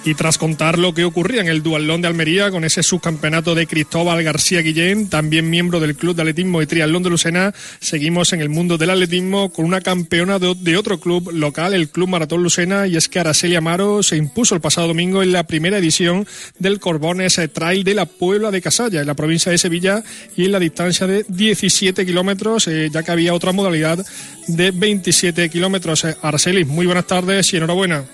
Y 0.08 0.16
tras 0.16 0.38
contar 0.38 0.80
lo 0.80 0.94
que 0.94 1.04
ocurría 1.04 1.42
en 1.42 1.50
el 1.50 1.62
Dualón 1.62 2.02
de 2.02 2.08
Almería 2.08 2.50
con 2.50 2.64
ese 2.64 2.82
subcampeonato 2.82 3.56
de 3.56 3.68
Cristóbal 3.68 4.24
García 4.24 4.62
Guillén, 4.62 5.10
también 5.10 5.50
miembro 5.50 5.82
del 5.82 5.98
Club 5.98 6.16
de 6.16 6.22
Atletismo 6.22 6.62
y 6.62 6.66
Triatlón 6.66 7.04
de 7.04 7.10
Lucena, 7.10 7.54
seguimos 7.82 8.32
en 8.32 8.40
el 8.40 8.48
mundo 8.48 8.78
del 8.78 8.92
atletismo 8.92 9.50
con 9.52 9.66
una 9.66 9.82
campeona 9.82 10.40
de, 10.40 10.78
otro 10.78 11.02
club 11.02 11.34
local, 11.34 11.74
el 11.74 11.90
Club 11.90 12.08
Maratón 12.08 12.42
Lucena, 12.42 12.88
y 12.88 12.96
es 12.96 13.10
que 13.10 13.20
Araceli 13.20 13.58
Amaro 13.58 14.02
se 14.02 14.16
impuso 14.16 14.56
el 14.56 14.62
pasado 14.62 14.88
domingo 14.88 15.24
en 15.24 15.34
la 15.34 15.44
primera 15.44 15.78
edición 15.78 16.26
del 16.58 16.80
Corbones 16.80 17.38
Trail 17.52 17.84
de 17.84 17.94
la 17.94 18.06
Puebla 18.06 18.50
de 18.50 18.62
Casalla, 18.62 19.02
en 19.02 19.08
la 19.08 19.14
provincia 19.14 19.52
de 19.52 19.58
Sevilla, 19.58 20.06
y 20.38 20.46
en 20.46 20.54
la 20.54 20.60
distancia 20.60 21.06
de 21.06 21.26
17 21.28 22.06
kilómetros, 22.06 22.70
eh, 22.70 22.88
ya 22.90 23.04
que 23.04 23.12
había 23.12 23.34
otra 23.34 23.52
modalidad 23.52 24.06
de 24.48 24.72
27 24.72 25.50
kilómetros. 25.50 26.06
Araceli, 26.22 26.64
muy 26.64 26.86
buenas 26.86 27.08
tardes 27.08 27.52
y 27.52 27.58
enhorabuena. 27.58 28.06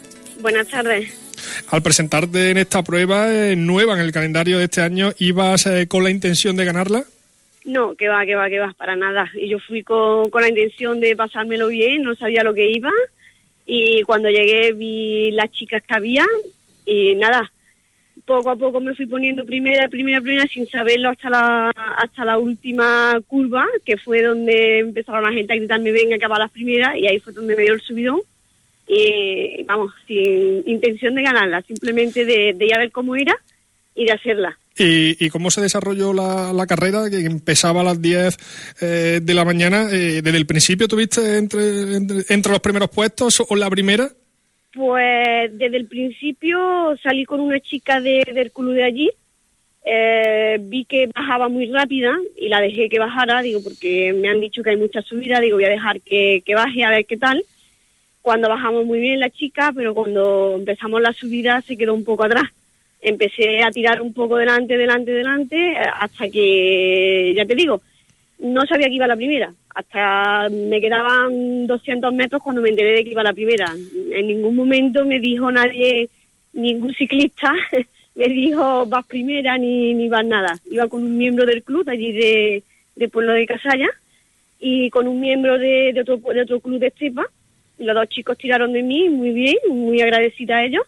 Buenas 0.41 0.67
tardes. 0.69 1.22
Al 1.69 1.81
presentarte 1.81 2.51
en 2.51 2.57
esta 2.57 2.83
prueba 2.83 3.31
eh, 3.31 3.55
nueva 3.55 3.93
en 3.93 3.99
el 3.99 4.11
calendario 4.11 4.57
de 4.57 4.65
este 4.65 4.81
año, 4.81 5.11
¿ibas 5.19 5.65
eh, 5.65 5.87
con 5.87 6.03
la 6.03 6.09
intención 6.09 6.55
de 6.55 6.65
ganarla? 6.65 7.03
No, 7.65 7.95
que 7.95 8.09
va, 8.09 8.25
que 8.25 8.35
va, 8.35 8.49
que 8.49 8.59
va, 8.59 8.73
para 8.77 8.95
nada. 8.95 9.29
Y 9.35 9.49
yo 9.49 9.59
fui 9.59 9.83
con, 9.83 10.29
con 10.29 10.41
la 10.41 10.49
intención 10.49 10.99
de 10.99 11.15
pasármelo 11.15 11.67
bien, 11.67 12.03
no 12.03 12.15
sabía 12.15 12.43
lo 12.43 12.53
que 12.53 12.71
iba. 12.71 12.91
Y 13.65 14.03
cuando 14.03 14.29
llegué 14.29 14.73
vi 14.73 15.31
las 15.31 15.51
chicas 15.51 15.81
que 15.83 15.93
había 15.93 16.25
y 16.85 17.15
nada, 17.15 17.49
poco 18.25 18.49
a 18.49 18.55
poco 18.55 18.79
me 18.79 18.95
fui 18.95 19.05
poniendo 19.05 19.45
primera, 19.45 19.87
primera, 19.87 20.21
primera, 20.21 20.47
sin 20.47 20.67
saberlo 20.67 21.09
hasta 21.09 21.29
la, 21.29 21.69
hasta 21.97 22.25
la 22.25 22.37
última 22.37 23.19
curva, 23.27 23.65
que 23.85 23.97
fue 23.97 24.21
donde 24.21 24.79
empezaron 24.79 25.23
la 25.23 25.31
gente 25.31 25.53
a 25.53 25.55
gritarme, 25.55 25.91
venga, 25.91 26.17
que 26.17 26.27
va 26.27 26.39
las 26.39 26.51
primeras, 26.51 26.97
y 26.97 27.07
ahí 27.07 27.19
fue 27.19 27.33
donde 27.33 27.55
me 27.55 27.63
dio 27.63 27.73
el 27.73 27.81
subidón 27.81 28.21
y 28.87 29.63
vamos, 29.63 29.93
sin 30.07 30.63
intención 30.67 31.15
de 31.15 31.23
ganarla, 31.23 31.61
simplemente 31.61 32.25
de, 32.25 32.53
de 32.53 32.65
ir 32.65 32.75
a 32.75 32.79
ver 32.79 32.91
cómo 32.91 33.15
era 33.15 33.35
y 33.95 34.05
de 34.05 34.11
hacerla. 34.11 34.57
¿Y, 34.75 35.29
cómo 35.29 35.51
se 35.51 35.61
desarrolló 35.61 36.13
la, 36.13 36.65
carrera 36.67 37.09
que 37.09 37.19
empezaba 37.25 37.81
a 37.81 37.83
las 37.83 38.01
10 38.01 38.75
eh, 38.81 39.19
de 39.21 39.33
la 39.33 39.45
mañana? 39.45 39.87
Eh, 39.91 40.21
¿Desde 40.23 40.37
el 40.37 40.47
principio 40.47 40.87
tuviste 40.87 41.37
entre, 41.37 41.95
entre, 42.29 42.51
los 42.51 42.59
primeros 42.59 42.89
puestos 42.89 43.43
o 43.47 43.55
la 43.55 43.69
primera? 43.69 44.09
Pues 44.73 45.55
desde 45.55 45.77
el 45.77 45.85
principio 45.85 46.97
salí 47.03 47.25
con 47.25 47.39
una 47.39 47.59
chica 47.59 48.01
de, 48.01 48.23
del 48.33 48.51
club 48.51 48.73
de 48.73 48.83
allí, 48.83 49.11
eh, 49.85 50.57
vi 50.59 50.85
que 50.85 51.07
bajaba 51.13 51.49
muy 51.49 51.67
rápida 51.67 52.17
y 52.35 52.47
la 52.47 52.59
dejé 52.59 52.89
que 52.89 52.97
bajara, 52.97 53.43
digo, 53.43 53.61
porque 53.63 54.11
me 54.13 54.29
han 54.29 54.41
dicho 54.41 54.63
que 54.63 54.71
hay 54.71 54.77
mucha 54.77 55.03
subida, 55.03 55.39
digo, 55.39 55.57
voy 55.57 55.65
a 55.65 55.69
dejar 55.69 56.01
que, 56.01 56.41
que 56.43 56.55
baje 56.55 56.83
a 56.83 56.89
ver 56.89 57.05
qué 57.05 57.17
tal 57.17 57.45
cuando 58.23 58.47
bajamos 58.47 58.85
muy 58.85 59.01
bien 59.01 59.19
la 59.19 59.29
chica, 59.29 59.73
pero 59.75 59.93
cuando 59.93 60.55
empezamos 60.55 61.01
la 61.01 61.11
subida 61.11 61.61
se 61.61 61.75
quedó 61.75 61.93
un 61.93 62.05
poco 62.05 62.23
atrás. 62.23 62.45
Empecé 63.01 63.61
a 63.61 63.69
tirar 63.69 64.01
un 64.01 64.13
poco 64.13 64.37
delante, 64.37 64.77
delante, 64.77 65.11
delante, 65.11 65.73
eh, 65.73 65.77
hasta 65.99 66.29
que, 66.29 67.33
ya 67.35 67.45
te 67.45 67.53
digo, 67.53 67.81
no 68.39 68.65
sabía 68.65 68.87
que 68.87 68.93
iba 68.93 69.07
la 69.07 69.17
primera. 69.17 69.53
Hasta 69.75 70.47
me 70.49 70.79
quedaban 70.79 71.67
200 71.67 72.13
metros 72.13 72.41
cuando 72.41 72.61
me 72.61 72.69
enteré 72.69 72.93
de 72.93 73.03
que 73.03 73.11
iba 73.11 73.23
la 73.23 73.33
primera. 73.33 73.75
En 74.13 74.27
ningún 74.27 74.55
momento 74.55 75.05
me 75.05 75.19
dijo 75.19 75.51
nadie, 75.51 76.07
ningún 76.53 76.93
ciclista, 76.93 77.53
me 78.15 78.29
dijo 78.29 78.85
vas 78.85 79.05
primera 79.05 79.57
ni, 79.57 79.93
ni 79.93 80.07
vas 80.07 80.25
nada. 80.25 80.57
Iba 80.71 80.87
con 80.87 81.03
un 81.03 81.17
miembro 81.17 81.45
del 81.45 81.61
club 81.61 81.89
allí 81.89 82.13
de, 82.13 82.63
de 82.95 83.09
Pueblo 83.09 83.33
de 83.33 83.45
Casalla 83.45 83.89
y 84.61 84.89
con 84.91 85.09
un 85.09 85.19
miembro 85.19 85.59
de, 85.59 85.91
de, 85.91 85.99
otro, 85.99 86.21
de 86.33 86.41
otro 86.41 86.61
club 86.61 86.79
de 86.79 86.87
Estepa 86.87 87.27
los 87.77 87.95
dos 87.95 88.09
chicos 88.09 88.37
tiraron 88.37 88.73
de 88.73 88.83
mí 88.83 89.09
muy 89.09 89.31
bien, 89.31 89.57
muy 89.69 90.01
agradecida 90.01 90.57
a 90.57 90.65
ellos. 90.65 90.83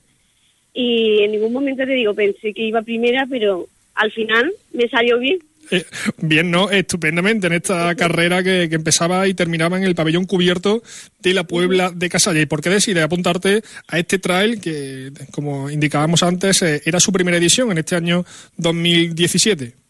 Y 0.74 1.24
en 1.24 1.32
ningún 1.32 1.54
momento 1.54 1.86
te 1.86 1.94
digo, 1.94 2.14
pensé 2.14 2.54
que 2.54 2.64
iba 2.64 2.82
primera, 2.82 3.26
pero 3.30 3.68
al 3.96 4.12
final 4.12 4.52
me 4.74 4.88
salió 4.90 5.20
bien. 5.20 5.40
Eh, 5.72 5.86
bien, 6.18 6.52
¿no? 6.52 6.70
Estupendamente 6.70 7.48
en 7.48 7.54
esta 7.54 7.96
carrera 7.96 8.44
que, 8.44 8.64
empezaba 8.64 9.28
y 9.28 9.34
terminaba 9.34 9.78
en 9.78 9.84
el 9.84 9.96
pabellón 9.96 10.26
cubierto 10.26 10.84
de 11.20 11.34
la 11.34 11.46
Puebla 11.46 11.92
de 11.92 12.10
Casalla. 12.10 12.42
¿Y 12.42 12.46
por 12.46 12.62
qué 12.62 12.70
decides 12.70 13.04
apuntarte 13.04 13.64
a 13.88 13.98
este 13.98 14.20
trail 14.20 14.62
que, 14.62 15.12
como 15.32 15.70
indicábamos 15.70 16.24
antes, 16.24 16.62
eh, 16.62 16.82
era 16.86 17.00
su 17.00 17.12
primera 17.12 17.38
edición 17.38 17.72
en 17.72 17.80
este 17.80 17.96
año 17.96 18.26
2017? 18.58 19.85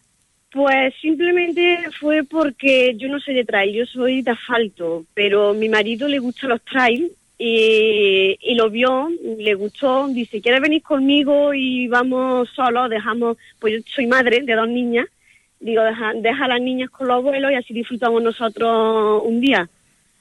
Pues 0.56 0.94
simplemente 1.02 1.80
fue 2.00 2.24
porque 2.24 2.96
yo 2.96 3.10
no 3.10 3.20
soy 3.20 3.34
de 3.34 3.44
trail, 3.44 3.74
yo 3.74 3.86
soy 3.86 4.22
de 4.22 4.32
asfalto, 4.32 5.04
pero 5.14 5.54
mi 5.54 5.68
marido 5.68 6.08
le 6.08 6.20
gustan 6.20 6.52
los 6.52 6.64
trail 6.64 7.12
y, 7.38 8.56
lo 8.56 8.70
vio, 8.70 9.10
le 9.38 9.54
gustó, 9.56 10.08
dice, 10.08 10.40
¿quieres 10.40 10.62
venir 10.62 10.82
conmigo 10.82 11.54
y 11.54 11.90
vamos 11.90 12.48
solos? 12.52 12.90
Dejamos, 12.90 13.36
pues 13.60 13.74
yo 13.74 13.80
soy 13.94 14.08
madre 14.08 14.44
de 14.44 14.56
dos 14.56 14.70
niñas, 14.70 15.08
digo, 15.60 15.84
deja, 15.84 16.14
deja 16.14 16.46
a 16.46 16.48
las 16.48 16.62
niñas 16.62 16.90
con 16.90 17.10
los 17.10 17.18
abuelos 17.18 17.52
y 17.52 17.56
así 17.56 17.74
disfrutamos 17.74 18.24
nosotros 18.24 19.24
un 19.26 19.42
día. 19.42 19.68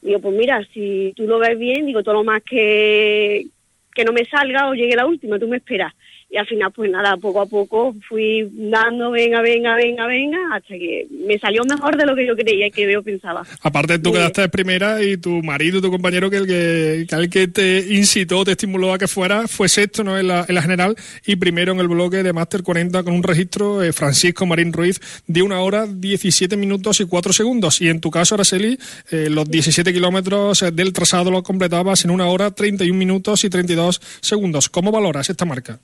Digo, 0.03 0.19
pues 0.19 0.37
mira, 0.37 0.67
si 0.75 1.13
tú 1.15 1.29
lo 1.29 1.39
ves 1.39 1.57
bien, 1.57 1.87
digo, 1.87 2.03
todo 2.03 2.15
lo 2.15 2.25
más 2.25 2.43
que, 2.43 3.47
que 3.95 4.05
no 4.05 4.13
me 4.13 4.25
salga 4.25 4.69
o 4.69 4.75
llegue 4.75 4.97
la 4.97 5.07
última, 5.07 5.39
tú 5.39 5.47
me 5.47 5.59
esperas 5.59 5.95
y 6.35 6.37
al 6.37 6.47
final 6.47 6.73
pues 6.73 6.91
nada, 6.91 7.17
poco 7.17 7.43
a 7.43 7.47
poco 7.47 7.95
fui 8.09 8.49
dando 8.51 9.13
venga, 9.13 9.41
venga, 9.41 9.77
venga, 9.77 10.05
venga, 10.09 10.39
hasta 10.53 10.75
que 10.75 11.07
me 11.09 11.39
salió 11.39 11.63
mejor 11.63 11.97
de 11.97 12.05
lo 12.05 12.17
que 12.17 12.27
yo 12.27 12.35
creía 12.35 12.67
y 12.67 12.71
que 12.73 12.93
yo 12.93 13.05
pensaba. 13.05 13.45
Aparte 13.63 14.01
tú 14.01 14.13
quedaste 14.13 14.41
de 14.41 14.49
primera 14.49 15.01
y 15.01 15.17
tu 15.17 15.31
marido, 15.45 15.81
tu 15.81 15.93
compañero 15.93 16.31
que 16.31 16.39
el 16.39 16.47
que, 16.49 17.07
que, 17.09 17.15
el 17.15 17.31
que 17.31 17.47
te 17.47 17.87
incitó, 17.95 18.45
te 18.45 18.51
estimuló 18.51 18.93
a 18.93 18.99
que 18.99 19.07
fuera, 19.07 19.47
fue 19.47 19.69
sexto 19.69 20.03
¿no? 20.03 20.19
en, 20.19 20.27
la, 20.27 20.45
en 20.49 20.57
la 20.57 20.63
general 20.63 20.97
y 21.25 21.37
primero 21.37 21.71
en 21.71 21.79
el 21.79 21.87
bloque 21.87 22.25
de 22.25 22.33
Master 22.33 22.65
40 22.65 23.05
con 23.05 23.15
un 23.15 23.23
registro 23.23 23.81
eh, 23.85 23.93
Francisco 23.93 24.45
Marín 24.45 24.73
Ruiz 24.73 25.01
de 25.29 25.41
una 25.41 25.61
hora 25.61 25.87
17 25.87 26.57
minutos 26.57 26.99
y 26.99 27.05
4 27.05 27.33
segundos 27.33 27.81
y 27.81 27.89
en 27.89 28.01
tu 28.01 28.11
caso 28.11 28.35
Araceli 28.35 28.77
eh, 29.13 29.29
los 29.31 29.49
17 29.49 29.93
kilómetros 29.93 30.63
eh, 30.63 30.73
del 30.73 30.93
trazado 30.93 31.31
los 31.31 31.45
completabas 31.45 32.05
en 32.05 32.11
una 32.11 32.27
hora 32.27 32.51
31 32.51 32.99
minutos 32.99 33.45
y 33.45 33.51
32 33.51 34.01
segundos. 34.21 34.69
¿Cómo 34.69 34.91
valoras 34.91 35.31
esta 35.31 35.45
marca? 35.45 35.79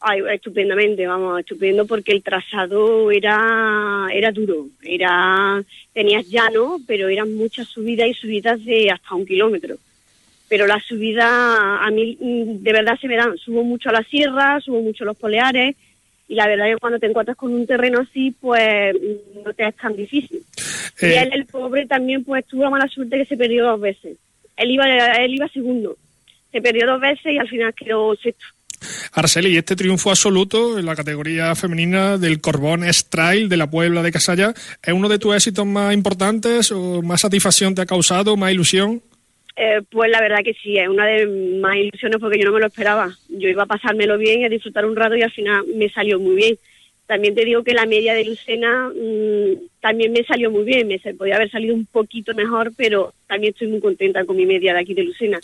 Ay, 0.00 0.20
estupendamente, 0.30 1.06
vamos, 1.06 1.40
estupendo 1.40 1.86
porque 1.86 2.12
el 2.12 2.22
trazado 2.22 3.10
era 3.10 4.06
era 4.12 4.30
duro, 4.30 4.66
era 4.82 5.62
tenías 5.92 6.28
llano, 6.28 6.78
pero 6.86 7.08
eran 7.08 7.34
muchas 7.34 7.68
subidas 7.68 8.08
y 8.08 8.14
subidas 8.14 8.62
de 8.64 8.90
hasta 8.90 9.14
un 9.14 9.24
kilómetro. 9.24 9.76
Pero 10.48 10.66
la 10.66 10.78
subida 10.80 11.78
a 11.84 11.90
mí 11.90 12.16
mm, 12.20 12.62
de 12.62 12.72
verdad 12.72 12.98
se 13.00 13.08
me 13.08 13.16
dan, 13.16 13.36
subo 13.38 13.64
mucho 13.64 13.88
a 13.88 13.92
la 13.92 14.02
sierra, 14.02 14.60
subo 14.60 14.82
mucho 14.82 15.04
a 15.04 15.06
los 15.06 15.16
poleares 15.16 15.74
y 16.28 16.34
la 16.34 16.46
verdad 16.46 16.68
es 16.68 16.74
que 16.74 16.80
cuando 16.80 16.98
te 16.98 17.06
encuentras 17.06 17.36
con 17.36 17.54
un 17.54 17.66
terreno 17.66 18.00
así, 18.00 18.32
pues 18.32 18.94
no 19.44 19.52
te 19.54 19.66
es 19.66 19.76
tan 19.76 19.94
difícil. 19.94 20.42
Y 21.00 21.06
eh. 21.06 21.22
él, 21.22 21.30
el 21.32 21.46
pobre, 21.46 21.86
también 21.86 22.24
pues 22.24 22.44
tuvo 22.46 22.70
mala 22.70 22.88
suerte 22.88 23.18
que 23.18 23.26
se 23.26 23.36
perdió 23.36 23.64
dos 23.64 23.80
veces. 23.80 24.18
Él 24.56 24.70
iba, 24.70 24.86
él 25.16 25.34
iba 25.34 25.48
segundo, 25.48 25.96
se 26.50 26.60
perdió 26.60 26.86
dos 26.86 27.00
veces 27.00 27.32
y 27.32 27.38
al 27.38 27.48
final 27.48 27.74
quedó 27.74 28.14
sexto. 28.16 28.55
Arceli, 29.16 29.56
este 29.56 29.76
triunfo 29.76 30.10
absoluto 30.10 30.78
en 30.78 30.84
la 30.84 30.94
categoría 30.94 31.54
femenina 31.54 32.18
del 32.18 32.42
Corbón 32.42 32.84
Trail 33.08 33.48
de 33.48 33.56
la 33.56 33.70
Puebla 33.70 34.02
de 34.02 34.12
Casalla, 34.12 34.52
¿es 34.82 34.92
uno 34.92 35.08
de 35.08 35.18
tus 35.18 35.34
éxitos 35.34 35.64
más 35.64 35.94
importantes 35.94 36.70
o 36.70 37.00
más 37.00 37.22
satisfacción 37.22 37.74
te 37.74 37.80
ha 37.80 37.86
causado, 37.86 38.36
más 38.36 38.52
ilusión? 38.52 39.00
Eh, 39.56 39.80
pues 39.90 40.10
la 40.10 40.20
verdad 40.20 40.44
que 40.44 40.52
sí, 40.62 40.76
es 40.76 40.86
una 40.86 41.06
de 41.06 41.26
más 41.60 41.76
ilusiones 41.76 42.18
porque 42.20 42.38
yo 42.38 42.44
no 42.44 42.52
me 42.52 42.60
lo 42.60 42.66
esperaba. 42.66 43.08
Yo 43.30 43.48
iba 43.48 43.62
a 43.62 43.66
pasármelo 43.66 44.18
bien 44.18 44.42
y 44.42 44.44
a 44.44 44.50
disfrutar 44.50 44.84
un 44.84 44.94
rato 44.94 45.16
y 45.16 45.22
al 45.22 45.32
final 45.32 45.64
me 45.74 45.88
salió 45.88 46.20
muy 46.20 46.36
bien. 46.36 46.58
También 47.06 47.36
te 47.36 47.44
digo 47.44 47.62
que 47.62 47.72
la 47.72 47.86
media 47.86 48.14
de 48.14 48.24
Lucena 48.24 48.88
mm, 48.88 49.68
también 49.80 50.12
me 50.12 50.24
salió 50.24 50.50
muy 50.50 50.64
bien, 50.64 50.88
me 50.88 50.98
podía 51.14 51.36
haber 51.36 51.48
salido 51.50 51.72
un 51.72 51.86
poquito 51.86 52.34
mejor, 52.34 52.72
pero 52.76 53.14
también 53.28 53.52
estoy 53.52 53.68
muy 53.68 53.80
contenta 53.80 54.24
con 54.24 54.36
mi 54.36 54.44
media 54.44 54.74
de 54.74 54.80
aquí 54.80 54.92
de 54.92 55.04
Lucena. 55.04 55.38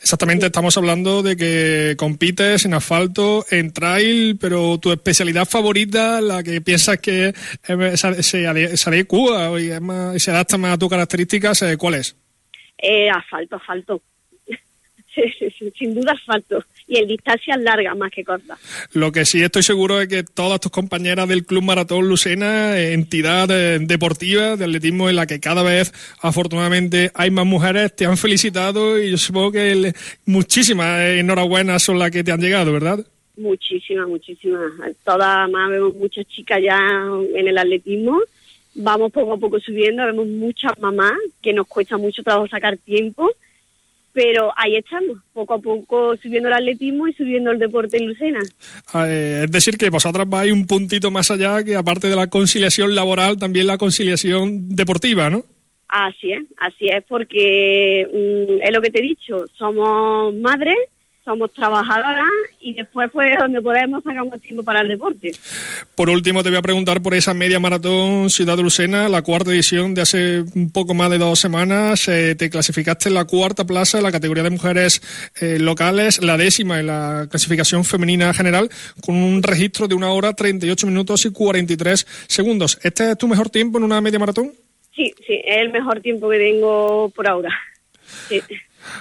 Exactamente, 0.00 0.46
estamos 0.46 0.76
hablando 0.76 1.22
de 1.22 1.36
que 1.36 1.94
compites 1.96 2.66
en 2.66 2.74
asfalto, 2.74 3.46
en 3.50 3.72
trail, 3.72 4.36
pero 4.38 4.76
tu 4.76 4.92
especialidad 4.92 5.46
favorita, 5.46 6.20
la 6.20 6.42
que 6.42 6.60
piensas 6.60 6.98
que 6.98 7.32
se, 7.62 8.22
se, 8.22 8.46
adecua 8.46 9.58
y 9.58 10.20
se 10.20 10.30
adapta 10.30 10.58
más 10.58 10.74
a 10.74 10.78
tus 10.78 10.90
características, 10.90 11.64
¿cuál 11.78 11.94
es? 11.94 12.16
Eh, 12.76 13.08
asfalto, 13.08 13.56
asfalto. 13.56 14.02
Sin 15.78 15.94
duda 15.94 16.12
asfalto 16.12 16.62
y 16.88 16.98
en 16.98 17.06
distancias 17.06 17.60
largas 17.60 17.96
más 17.96 18.10
que 18.10 18.24
cortas. 18.24 18.58
Lo 18.92 19.12
que 19.12 19.26
sí 19.26 19.42
estoy 19.42 19.62
seguro 19.62 20.00
es 20.00 20.08
que 20.08 20.22
todas 20.22 20.58
tus 20.58 20.72
compañeras 20.72 21.28
del 21.28 21.44
Club 21.44 21.62
Maratón 21.62 22.08
Lucena, 22.08 22.80
entidad 22.80 23.50
eh, 23.50 23.78
deportiva 23.78 24.56
de 24.56 24.64
atletismo 24.64 25.10
en 25.10 25.16
la 25.16 25.26
que 25.26 25.38
cada 25.38 25.62
vez 25.62 25.92
afortunadamente 26.22 27.10
hay 27.14 27.30
más 27.30 27.44
mujeres, 27.44 27.94
te 27.94 28.06
han 28.06 28.16
felicitado 28.16 29.00
y 29.00 29.10
yo 29.10 29.18
supongo 29.18 29.52
que 29.52 29.92
muchísimas 30.24 31.00
enhorabuenas 31.00 31.82
son 31.82 31.98
las 31.98 32.10
que 32.10 32.24
te 32.24 32.32
han 32.32 32.40
llegado, 32.40 32.72
¿verdad? 32.72 33.04
Muchísimas, 33.36 34.08
muchísimas. 34.08 34.72
Todas 35.04 35.48
más 35.50 35.70
vemos 35.70 35.94
muchas 35.94 36.26
chicas 36.26 36.58
ya 36.62 36.78
en 37.34 37.46
el 37.46 37.58
atletismo. 37.58 38.18
Vamos 38.74 39.12
poco 39.12 39.34
a 39.34 39.38
poco 39.38 39.60
subiendo, 39.60 40.04
vemos 40.04 40.26
muchas 40.26 40.78
mamás 40.78 41.14
que 41.42 41.52
nos 41.52 41.66
cuesta 41.66 41.98
mucho 41.98 42.22
trabajo 42.22 42.48
sacar 42.48 42.78
tiempo 42.78 43.30
pero 44.18 44.52
ahí 44.56 44.74
estamos, 44.74 45.18
poco 45.32 45.54
a 45.54 45.58
poco 45.60 46.16
subiendo 46.16 46.48
el 46.48 46.54
atletismo 46.54 47.06
y 47.06 47.12
subiendo 47.12 47.52
el 47.52 47.58
deporte 47.60 47.98
en 47.98 48.08
Lucena. 48.08 48.40
Eh, 49.06 49.42
es 49.44 49.50
decir, 49.52 49.78
que 49.78 49.90
vosotras 49.90 50.28
vais 50.28 50.50
un 50.50 50.66
puntito 50.66 51.12
más 51.12 51.30
allá, 51.30 51.62
que 51.62 51.76
aparte 51.76 52.08
de 52.08 52.16
la 52.16 52.26
conciliación 52.26 52.96
laboral, 52.96 53.38
también 53.38 53.68
la 53.68 53.78
conciliación 53.78 54.74
deportiva, 54.74 55.30
¿no? 55.30 55.44
Así 55.86 56.32
es, 56.32 56.42
así 56.56 56.88
es, 56.88 57.04
porque 57.08 58.08
mm, 58.12 58.60
es 58.60 58.74
lo 58.74 58.82
que 58.82 58.90
te 58.90 58.98
he 58.98 59.02
dicho, 59.02 59.44
somos 59.56 60.34
madres, 60.34 60.76
somos 61.28 61.52
trabajadoras 61.52 62.24
y 62.58 62.72
después 62.72 63.10
pues 63.12 63.36
donde 63.38 63.60
podemos 63.60 64.02
sacar 64.02 64.24
más 64.26 64.40
tiempo 64.40 64.62
para 64.62 64.80
el 64.80 64.88
deporte. 64.88 65.32
Por 65.94 66.08
último 66.08 66.42
te 66.42 66.48
voy 66.48 66.58
a 66.58 66.62
preguntar 66.62 67.02
por 67.02 67.12
esa 67.12 67.34
media 67.34 67.60
maratón 67.60 68.30
Ciudad 68.30 68.56
de 68.56 68.62
Lucena, 68.62 69.10
la 69.10 69.20
cuarta 69.20 69.50
edición 69.50 69.92
de 69.94 70.02
hace 70.02 70.40
un 70.54 70.72
poco 70.72 70.94
más 70.94 71.10
de 71.10 71.18
dos 71.18 71.38
semanas. 71.38 72.08
Eh, 72.08 72.34
te 72.34 72.48
clasificaste 72.48 73.10
en 73.10 73.14
la 73.14 73.26
cuarta 73.26 73.66
plaza 73.66 73.98
en 73.98 74.04
la 74.04 74.12
categoría 74.12 74.42
de 74.42 74.50
mujeres 74.50 75.02
eh, 75.38 75.58
locales, 75.58 76.22
la 76.22 76.38
décima 76.38 76.80
en 76.80 76.86
la 76.86 77.26
clasificación 77.30 77.84
femenina 77.84 78.32
general, 78.32 78.70
con 79.04 79.14
un 79.14 79.42
registro 79.42 79.86
de 79.86 79.94
una 79.94 80.10
hora 80.10 80.32
38 80.32 80.86
minutos 80.86 81.26
y 81.26 81.30
43 81.30 82.06
segundos. 82.26 82.78
¿Este 82.82 83.10
es 83.10 83.18
tu 83.18 83.28
mejor 83.28 83.50
tiempo 83.50 83.76
en 83.76 83.84
una 83.84 84.00
media 84.00 84.18
maratón? 84.18 84.52
Sí, 84.96 85.12
sí, 85.26 85.42
es 85.44 85.58
el 85.58 85.72
mejor 85.72 86.00
tiempo 86.00 86.30
que 86.30 86.38
tengo 86.38 87.10
por 87.14 87.28
ahora. 87.28 87.50
Sí. 88.28 88.40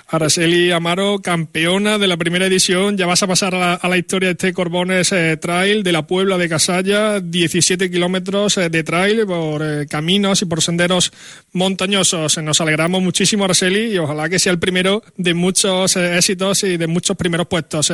Araceli 0.08 0.72
Amaro, 0.72 1.20
campeona 1.20 1.98
de 1.98 2.08
la 2.08 2.18
primera 2.18 2.46
edición, 2.46 2.98
ya 2.98 3.06
vas 3.06 3.24
a 3.24 3.28
pasar 3.28 3.56
a 3.56 3.80
la, 3.88 3.98
historia 3.98 4.28
de 4.28 4.32
este 4.34 4.54
Corbones 4.54 5.12
eh, 5.12 5.38
Trail 5.38 5.84
de 5.84 5.92
la 5.92 6.08
Puebla 6.08 6.38
de 6.38 6.50
Casalla, 6.50 7.20
17 7.20 7.90
kilómetros 7.90 8.58
eh, 8.58 8.70
de 8.70 8.84
trail 8.84 9.26
por 9.26 9.62
eh, 9.64 9.88
caminos 9.88 10.42
y 10.42 10.46
por 10.46 10.62
senderos 10.62 11.12
montañosos. 11.54 12.38
Nos 12.40 12.62
alegramos 12.62 13.02
muchísimo, 13.02 13.46
Araceli, 13.46 13.94
y 13.94 13.98
ojalá 13.98 14.30
que 14.30 14.40
sea 14.40 14.52
el 14.52 14.60
primero 14.60 15.04
de 15.18 15.34
muchos 15.34 15.96
éxitos 15.96 16.64
y 16.64 16.78
de 16.78 16.88
muchos 16.88 17.18
primeros 17.18 17.48
puestos. 17.48 17.92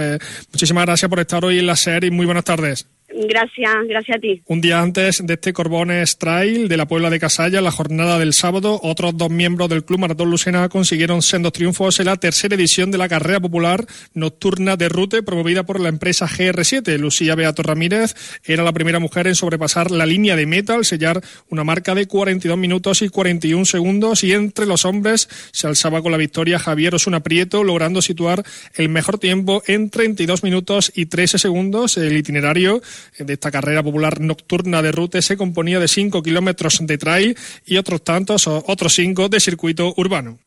muchísimas 0.52 0.86
gracias 0.86 1.10
por 1.10 1.20
estar 1.20 1.44
hoy 1.44 1.60
en 1.60 1.68
la 1.68 1.76
serie 1.76 2.08
y 2.08 2.12
muy 2.12 2.26
buenas 2.26 2.44
tardes. 2.44 2.88
Gracias, 3.16 3.72
gracias 3.88 4.18
a 4.18 4.20
ti. 4.20 4.42
Un 4.48 4.60
día 4.60 4.82
antes 4.82 5.22
de 5.24 5.36
este 5.36 5.54
Corbones 5.54 6.18
Trail 6.18 6.68
de 6.68 6.78
la 6.78 6.88
Puebla 6.88 7.12
de 7.12 7.20
Casalla, 7.20 7.62
la 7.62 7.72
jornada 7.72 8.18
del 8.18 8.34
sábado, 8.34 8.80
otros 8.82 9.16
dos 9.16 9.30
miembros 9.30 9.70
del 9.70 9.86
Club 9.86 10.00
Maratón 10.00 10.32
Lucena 10.32 10.68
consiguieron 10.68 11.22
sendos 11.22 11.54
triunfos 11.54 12.00
en 12.00 12.08
la 12.08 12.16
tercera 12.16 12.56
edición 12.56 12.90
de 12.90 12.98
la 12.98 13.08
carrera 13.08 13.40
popular 13.40 13.86
nocturna 14.16 14.78
de 14.78 14.90
Rute 14.90 15.22
promovida 15.22 15.64
por 15.64 15.80
la 15.80 15.90
empresa 15.90 16.28
GR7. 16.28 16.98
Lucía 16.98 17.36
Beato 17.36 17.62
Ramírez 17.62 18.16
era 18.46 18.64
la 18.64 18.74
primera 18.74 19.00
mujer 19.00 19.28
en 19.28 19.36
sobrepasar 19.36 19.92
la 19.92 20.08
línea 20.08 20.36
de 20.36 20.48
meta 20.48 20.74
al 20.74 20.86
sellar 20.86 21.22
una 21.50 21.64
marca 21.64 21.94
de 21.94 22.08
42 22.08 22.58
minutos 22.58 23.04
y 23.04 23.10
41 23.10 23.66
segundos 23.66 24.24
y 24.24 24.34
entre 24.34 24.66
los 24.66 24.86
hombres 24.86 25.30
se 25.52 25.68
alzaba 25.68 26.02
con 26.02 26.12
la 26.12 26.18
victoria 26.18 26.58
Javier 26.58 26.96
Osuna 26.96 27.22
Prieto 27.22 27.64
logrando 27.64 28.02
situar 28.02 28.44
el 28.76 28.90
mejor 28.90 29.20
tiempo 29.20 29.62
en 29.68 29.92
32 29.92 30.44
minutos 30.44 30.92
y 30.96 31.06
13 31.06 31.38
segundos. 31.38 31.98
El 31.98 32.18
itinerario 32.18 32.82
de 33.18 33.34
esta 33.34 33.52
carrera 33.52 33.84
popular 33.84 34.20
nocturna 34.20 34.82
de 34.82 34.92
Rute 34.92 35.22
se 35.22 35.38
componía 35.38 35.80
de 35.80 35.88
5 35.88 36.24
kilómetros 36.24 36.80
de 36.82 36.98
trail 36.98 37.38
y 37.66 37.78
otros 37.78 38.04
tantos, 38.04 38.48
otros 38.48 38.94
5 38.94 39.30
de 39.30 39.40
circuito 39.40 39.94
urbano. 39.98 40.40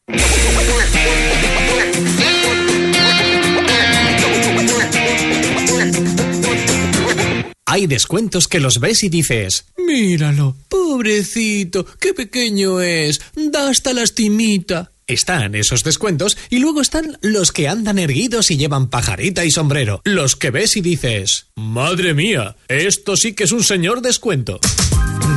Hay 7.68 7.86
descuentos 7.86 8.46
que 8.48 8.60
los 8.60 8.78
ves 8.80 9.02
y 9.02 9.08
dices, 9.08 9.66
míralo, 9.76 10.56
pobrecito, 10.68 11.84
qué 12.00 12.14
pequeño 12.14 12.80
es, 12.80 13.20
da 13.34 13.68
hasta 13.68 13.92
lastimita. 13.92 14.92
Están 15.08 15.54
esos 15.54 15.84
descuentos 15.84 16.36
y 16.50 16.58
luego 16.58 16.80
están 16.80 17.16
los 17.20 17.52
que 17.52 17.68
andan 17.68 18.00
erguidos 18.00 18.50
y 18.50 18.56
llevan 18.56 18.88
pajarita 18.88 19.44
y 19.44 19.52
sombrero. 19.52 20.00
Los 20.04 20.34
que 20.34 20.50
ves 20.50 20.76
y 20.76 20.80
dices, 20.80 21.46
madre 21.54 22.12
mía, 22.12 22.56
esto 22.66 23.16
sí 23.16 23.32
que 23.32 23.44
es 23.44 23.52
un 23.52 23.62
señor 23.62 24.02
descuento. 24.02 24.58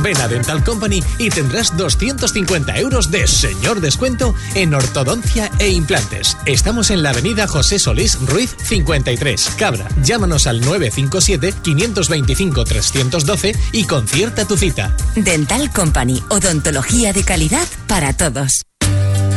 Ven 0.02 0.16
a 0.16 0.26
Dental 0.26 0.64
Company 0.64 1.00
y 1.18 1.30
tendrás 1.30 1.76
250 1.76 2.78
euros 2.78 3.12
de 3.12 3.28
señor 3.28 3.80
descuento 3.80 4.34
en 4.56 4.74
ortodoncia 4.74 5.48
e 5.60 5.68
implantes. 5.68 6.36
Estamos 6.46 6.90
en 6.90 7.04
la 7.04 7.10
avenida 7.10 7.46
José 7.46 7.78
Solís 7.78 8.18
Ruiz 8.26 8.56
53, 8.64 9.52
Cabra. 9.56 9.86
Llámanos 10.02 10.48
al 10.48 10.62
957-525-312 10.62 13.56
y 13.70 13.84
concierta 13.84 14.48
tu 14.48 14.56
cita. 14.56 14.96
Dental 15.14 15.72
Company, 15.72 16.20
odontología 16.28 17.12
de 17.12 17.22
calidad 17.22 17.68
para 17.86 18.16
todos. 18.16 18.64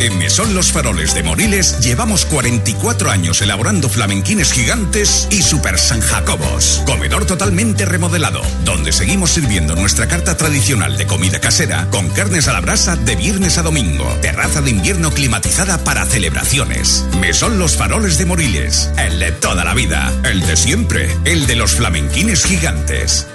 En 0.04 0.18
Mesón 0.18 0.54
Los 0.54 0.74
Faroles 0.74 1.16
de 1.16 1.24
Moriles 1.24 1.80
llevamos 1.80 2.26
44 2.26 3.10
años 3.10 3.42
elaborando 3.42 3.88
flamenquines 3.88 4.52
gigantes 4.52 5.30
y 5.32 5.42
super 5.42 5.80
San 5.80 6.02
Jacobos. 6.02 6.84
Comedor 6.86 7.26
totalmente 7.26 7.86
remodelado, 7.86 8.42
donde 8.66 8.92
seguimos 8.92 9.32
sirviendo 9.32 9.76
nuestra 9.76 10.10
carta 10.10 10.36
tradicional 10.36 10.98
de 10.98 11.08
comida 11.08 11.40
casera 11.40 11.88
con 11.90 12.10
carnes 12.10 12.50
a 12.50 12.54
la 12.54 12.60
brasa 12.60 12.98
de 12.98 13.16
viernes 13.16 13.58
a 13.58 13.62
domingo. 13.62 14.06
Terraza 14.22 14.62
de 14.62 14.72
invierno 14.72 15.10
climatizada 15.10 15.78
para 15.86 16.06
celebraciones. 16.06 17.06
Mesón 17.22 17.58
Los 17.58 17.78
Faroles 17.78 18.18
de 18.18 18.26
Moriles, 18.26 18.92
el 18.98 19.20
de 19.20 19.32
toda 19.32 19.64
la 19.64 19.74
vida, 19.74 20.12
el 20.26 20.42
de 20.42 20.58
siempre, 20.58 21.16
el 21.24 21.48
de 21.48 21.56
los 21.56 21.76
flamenquines 21.76 22.44
gigantes. 22.44 23.28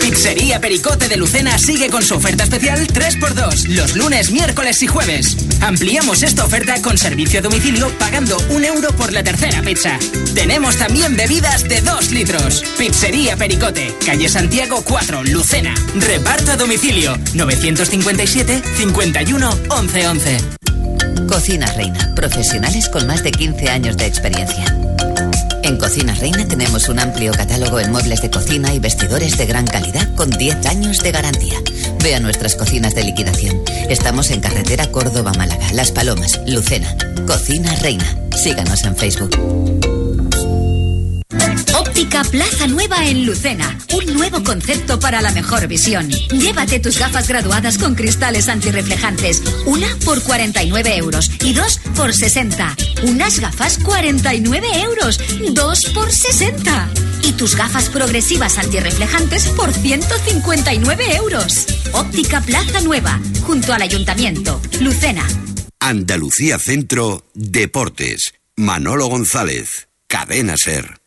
Pizzería 0.00 0.60
Pericote 0.60 1.08
de 1.08 1.16
Lucena 1.16 1.58
sigue 1.58 1.90
con 1.90 2.02
su 2.02 2.14
oferta 2.14 2.44
especial 2.44 2.86
3x2 2.86 3.68
los 3.68 3.94
lunes, 3.94 4.30
miércoles 4.30 4.82
y 4.82 4.86
jueves. 4.86 5.36
Ampliamos 5.60 6.22
esta 6.22 6.44
oferta 6.44 6.80
con 6.82 6.98
servicio 6.98 7.38
a 7.38 7.42
domicilio 7.42 7.88
pagando 7.98 8.36
un 8.50 8.64
euro 8.64 8.88
por 8.96 9.12
la 9.12 9.22
tercera 9.22 9.62
pizza. 9.62 9.98
Tenemos 10.34 10.76
también 10.76 11.16
bebidas 11.16 11.68
de 11.68 11.80
2 11.82 12.10
litros. 12.10 12.64
Pizzería 12.76 13.36
Pericote, 13.36 13.94
calle 14.04 14.28
Santiago 14.28 14.82
4, 14.84 15.24
Lucena. 15.24 15.74
Reparto 15.94 16.52
a 16.52 16.56
domicilio 16.56 17.16
957 17.34 18.62
51 18.76 19.58
11 19.68 20.08
11. 20.08 20.38
Cocina 21.28 21.72
Reina, 21.74 22.14
profesionales 22.16 22.88
con 22.88 23.06
más 23.06 23.22
de 23.22 23.30
15 23.30 23.68
años 23.68 23.96
de 23.96 24.06
experiencia. 24.06 24.64
En 25.62 25.76
Cocina 25.76 26.14
Reina 26.14 26.46
tenemos 26.46 26.88
un 26.88 26.98
amplio 26.98 27.32
catálogo 27.32 27.80
en 27.80 27.90
muebles 27.90 28.22
de 28.22 28.30
cocina 28.30 28.72
y 28.74 28.78
vestidores 28.78 29.36
de 29.36 29.46
gran 29.46 29.66
calidad 29.66 30.14
con 30.14 30.30
10 30.30 30.66
años 30.66 30.98
de 30.98 31.12
garantía. 31.12 31.58
Vea 32.02 32.20
nuestras 32.20 32.54
cocinas 32.54 32.94
de 32.94 33.04
liquidación. 33.04 33.62
Estamos 33.88 34.30
en 34.30 34.40
carretera 34.40 34.86
Córdoba-Málaga, 34.90 35.72
Las 35.72 35.92
Palomas, 35.92 36.40
Lucena. 36.46 36.96
Cocina 37.26 37.74
Reina. 37.76 38.06
Síganos 38.36 38.84
en 38.84 38.96
Facebook. 38.96 40.07
Óptica 41.74 42.22
Plaza 42.24 42.66
Nueva 42.66 43.06
en 43.06 43.26
Lucena. 43.26 43.78
Un 43.94 44.14
nuevo 44.14 44.42
concepto 44.42 44.98
para 44.98 45.20
la 45.22 45.32
mejor 45.32 45.66
visión. 45.68 46.08
Llévate 46.08 46.80
tus 46.80 46.98
gafas 46.98 47.28
graduadas 47.28 47.78
con 47.78 47.94
cristales 47.94 48.48
antirreflejantes. 48.48 49.42
Una 49.66 49.88
por 50.04 50.22
49 50.22 50.96
euros 50.96 51.30
y 51.42 51.54
dos 51.54 51.80
por 51.96 52.14
60. 52.14 52.76
Unas 53.04 53.40
gafas 53.40 53.78
49 53.78 54.68
euros. 54.82 55.20
Dos 55.52 55.84
por 55.86 56.10
60. 56.10 56.90
Y 57.22 57.32
tus 57.32 57.56
gafas 57.56 57.88
progresivas 57.88 58.58
antirreflejantes 58.58 59.46
por 59.48 59.72
159 59.72 61.16
euros. 61.16 61.66
Óptica 61.92 62.40
Plaza 62.40 62.80
Nueva, 62.80 63.20
junto 63.46 63.72
al 63.72 63.82
Ayuntamiento. 63.82 64.60
Lucena. 64.80 65.26
Andalucía 65.80 66.58
Centro 66.58 67.24
Deportes. 67.34 68.34
Manolo 68.56 69.06
González. 69.06 69.88
Cadena 70.08 70.56
Ser. 70.56 70.97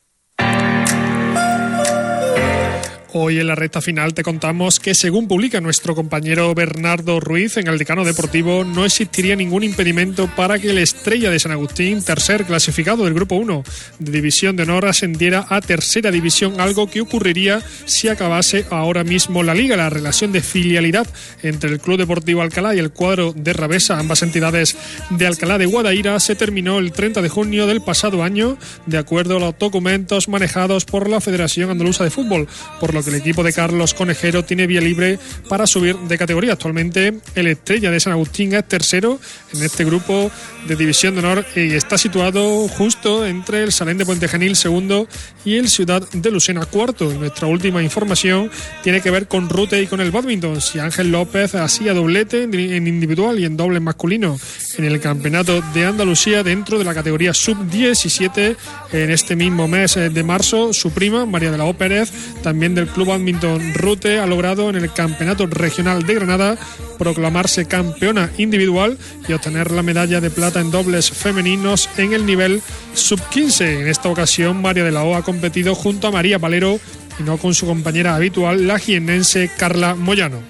Hoy 3.13 3.39
en 3.39 3.47
la 3.47 3.56
recta 3.56 3.82
final 3.82 4.13
te 4.13 4.24
contamos 4.24 4.80
que 4.80 4.95
según 4.95 5.28
publica 5.28 5.60
nuestro 5.60 5.95
compañero 5.95 6.56
Bernardo 6.56 7.19
Ruiz 7.19 7.58
en 7.58 7.67
el 7.67 7.78
Decano 7.78 8.06
Deportivo 8.06 8.63
no 8.63 8.86
existiría 8.86 9.36
ningún 9.36 9.63
impedimento 9.63 10.30
para 10.34 10.60
que 10.60 10.69
el 10.69 10.78
Estrella 10.78 11.30
de 11.30 11.38
San 11.38 11.52
Agustín, 11.52 12.02
tercer 12.02 12.45
clasificado 12.45 13.04
del 13.04 13.13
Grupo 13.13 13.36
1 13.36 13.63
de 14.00 14.12
División 14.13 14.56
de 14.56 14.63
Honor, 14.63 14.86
ascendiera 14.86 15.45
a 15.50 15.60
Tercera 15.60 16.10
División, 16.10 16.62
algo 16.62 16.89
que 16.89 17.02
ocurriría 17.02 17.62
si 17.84 18.08
acabase 18.08 18.65
ahora 18.69 19.04
mismo 19.04 19.43
la 19.43 19.56
liga. 19.56 19.76
La 19.76 19.89
relación 19.89 20.32
de 20.32 20.39
filialidad 20.39 21.06
entre 21.43 21.69
el 21.69 21.82
Club 21.82 21.97
Deportivo 21.97 22.41
Alcalá 22.41 22.76
y 22.76 22.80
el 22.80 22.91
cuadro 22.91 23.34
de 23.34 23.52
Rabesa, 23.52 24.00
ambas 24.00 24.24
entidades 24.24 24.78
de 25.10 25.28
Alcalá 25.28 25.58
de 25.58 25.65
Guadaira, 25.65 26.17
se 26.21 26.36
terminó 26.36 26.80
el 26.80 26.93
30 26.93 27.21
de 27.21 27.28
junio 27.28 27.67
del 27.67 27.82
pasado 27.82 28.24
año, 28.24 28.58
de 28.86 28.97
acuerdo 28.97 29.36
a 29.36 29.41
los 29.41 29.60
documentos 29.60 30.30
manejados 30.30 30.86
por 30.86 31.10
la 31.10 31.19
Federación 31.19 31.71
Andaluza 31.71 32.06
de 32.06 32.10
Fútbol, 32.10 32.47
por 32.80 32.93
lo 32.93 33.01
lo 33.02 33.06
que 33.06 33.16
el 33.16 33.22
equipo 33.22 33.42
de 33.42 33.52
Carlos 33.52 33.96
Conejero 33.96 34.46
tiene 34.46 34.68
vía 34.68 34.80
libre 34.80 35.18
para 35.50 35.66
subir 35.66 35.98
de 35.98 36.18
categoría. 36.20 36.54
Actualmente 36.54 37.14
el 37.34 37.48
Estrella 37.48 37.90
de 37.90 38.00
San 38.00 38.14
Agustín 38.14 38.54
es 38.54 38.68
tercero 38.68 39.20
en 39.54 39.64
este 39.64 39.84
grupo 39.84 40.30
de 40.68 40.76
División 40.76 41.16
de 41.16 41.22
Honor 41.22 41.44
y 41.56 41.74
está 41.74 41.98
situado 41.98 42.68
justo 42.68 43.26
entre 43.26 43.64
el 43.64 43.72
Salén 43.72 43.98
de 43.98 44.06
Puente 44.06 44.28
Genil 44.28 44.56
segundo 44.56 45.08
y 45.44 45.56
el 45.56 45.70
Ciudad 45.70 46.08
de 46.12 46.30
Lucena 46.30 46.66
cuarto. 46.66 47.12
nuestra 47.14 47.48
última 47.48 47.82
información 47.82 48.52
tiene 48.84 49.02
que 49.02 49.10
ver 49.10 49.28
con 49.28 49.50
Rute 49.50 49.82
y 49.82 49.88
con 49.88 50.00
el 50.00 50.12
badminton. 50.12 50.62
Si 50.62 50.78
Ángel 50.78 51.12
López 51.12 51.56
hacía 51.56 51.96
doblete 51.96 52.44
en 52.44 52.88
individual 52.88 53.40
y 53.40 53.46
en 53.46 53.58
doble 53.58 53.80
masculino 53.80 54.38
en 54.78 54.86
el 54.86 55.00
Campeonato 55.00 55.62
de 55.74 55.86
Andalucía 55.86 56.44
dentro 56.44 56.78
de 56.78 56.86
la 56.86 56.94
categoría 56.94 57.34
sub-17 57.34 58.56
en 58.92 59.10
este 59.10 59.36
mismo 59.36 59.68
mes 59.68 59.96
de 59.96 60.24
marzo, 60.24 60.72
su 60.72 60.92
prima, 60.92 61.26
María 61.26 61.52
de 61.52 61.58
la 61.58 61.66
O 61.66 61.74
Pérez, 61.74 62.12
también 62.44 62.76
del 62.76 62.90
Club 62.93 63.08
Badminton 63.08 63.73
Rute, 63.73 64.19
ha 64.19 64.25
logrado 64.25 64.69
en 64.69 64.75
el 64.75 64.91
Campeonato 64.93 65.45
Regional 65.47 66.04
de 66.04 66.15
Granada 66.15 66.58
proclamarse 66.97 67.65
campeona 67.65 68.32
individual 68.38 68.97
y 69.27 69.34
obtener 69.34 69.71
la 69.71 69.84
medalla 69.84 70.21
de 70.21 70.30
plata 70.30 70.60
en 70.60 70.71
dobles 70.71 71.10
femeninos 71.10 71.89
en 71.97 72.13
el 72.13 72.25
nivel 72.25 72.62
sub-15. 72.93 73.82
En 73.82 73.88
esta 73.88 74.10
ocasión, 74.10 74.62
María 74.62 74.84
de 74.84 74.91
la 74.91 75.04
O 75.04 75.15
ha 75.15 75.23
competido 75.23 75.75
junto 75.75 76.08
a 76.08 76.12
María 76.12 76.38
Valero 76.38 76.80
y 77.19 77.23
no 77.23 77.38
con 77.38 77.54
su 77.54 77.65
compañera 77.65 78.15
habitual, 78.15 78.67
la 78.67 78.80
jienense 78.80 79.49
Carla 79.58 79.95
Moyano. 79.95 80.41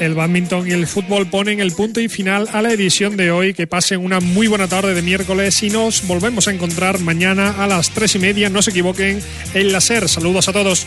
El 0.00 0.14
badminton 0.14 0.66
y 0.66 0.72
el 0.72 0.86
fútbol 0.86 1.26
ponen 1.26 1.60
el 1.60 1.72
punto 1.72 2.00
y 2.00 2.08
final 2.08 2.48
a 2.52 2.62
la 2.62 2.72
edición 2.72 3.16
de 3.16 3.30
hoy. 3.30 3.54
Que 3.54 3.66
pasen 3.66 4.00
una 4.00 4.18
muy 4.20 4.48
buena 4.48 4.66
tarde 4.66 4.94
de 4.94 5.02
miércoles 5.02 5.62
y 5.62 5.70
nos 5.70 6.06
volvemos 6.06 6.48
a 6.48 6.52
encontrar 6.52 6.98
mañana 7.00 7.62
a 7.62 7.66
las 7.66 7.90
tres 7.90 8.14
y 8.14 8.18
media. 8.18 8.48
No 8.48 8.62
se 8.62 8.70
equivoquen 8.70 9.20
en 9.54 9.72
la 9.72 9.80
SER. 9.80 10.08
Saludos 10.08 10.48
a 10.48 10.52
todos. 10.52 10.86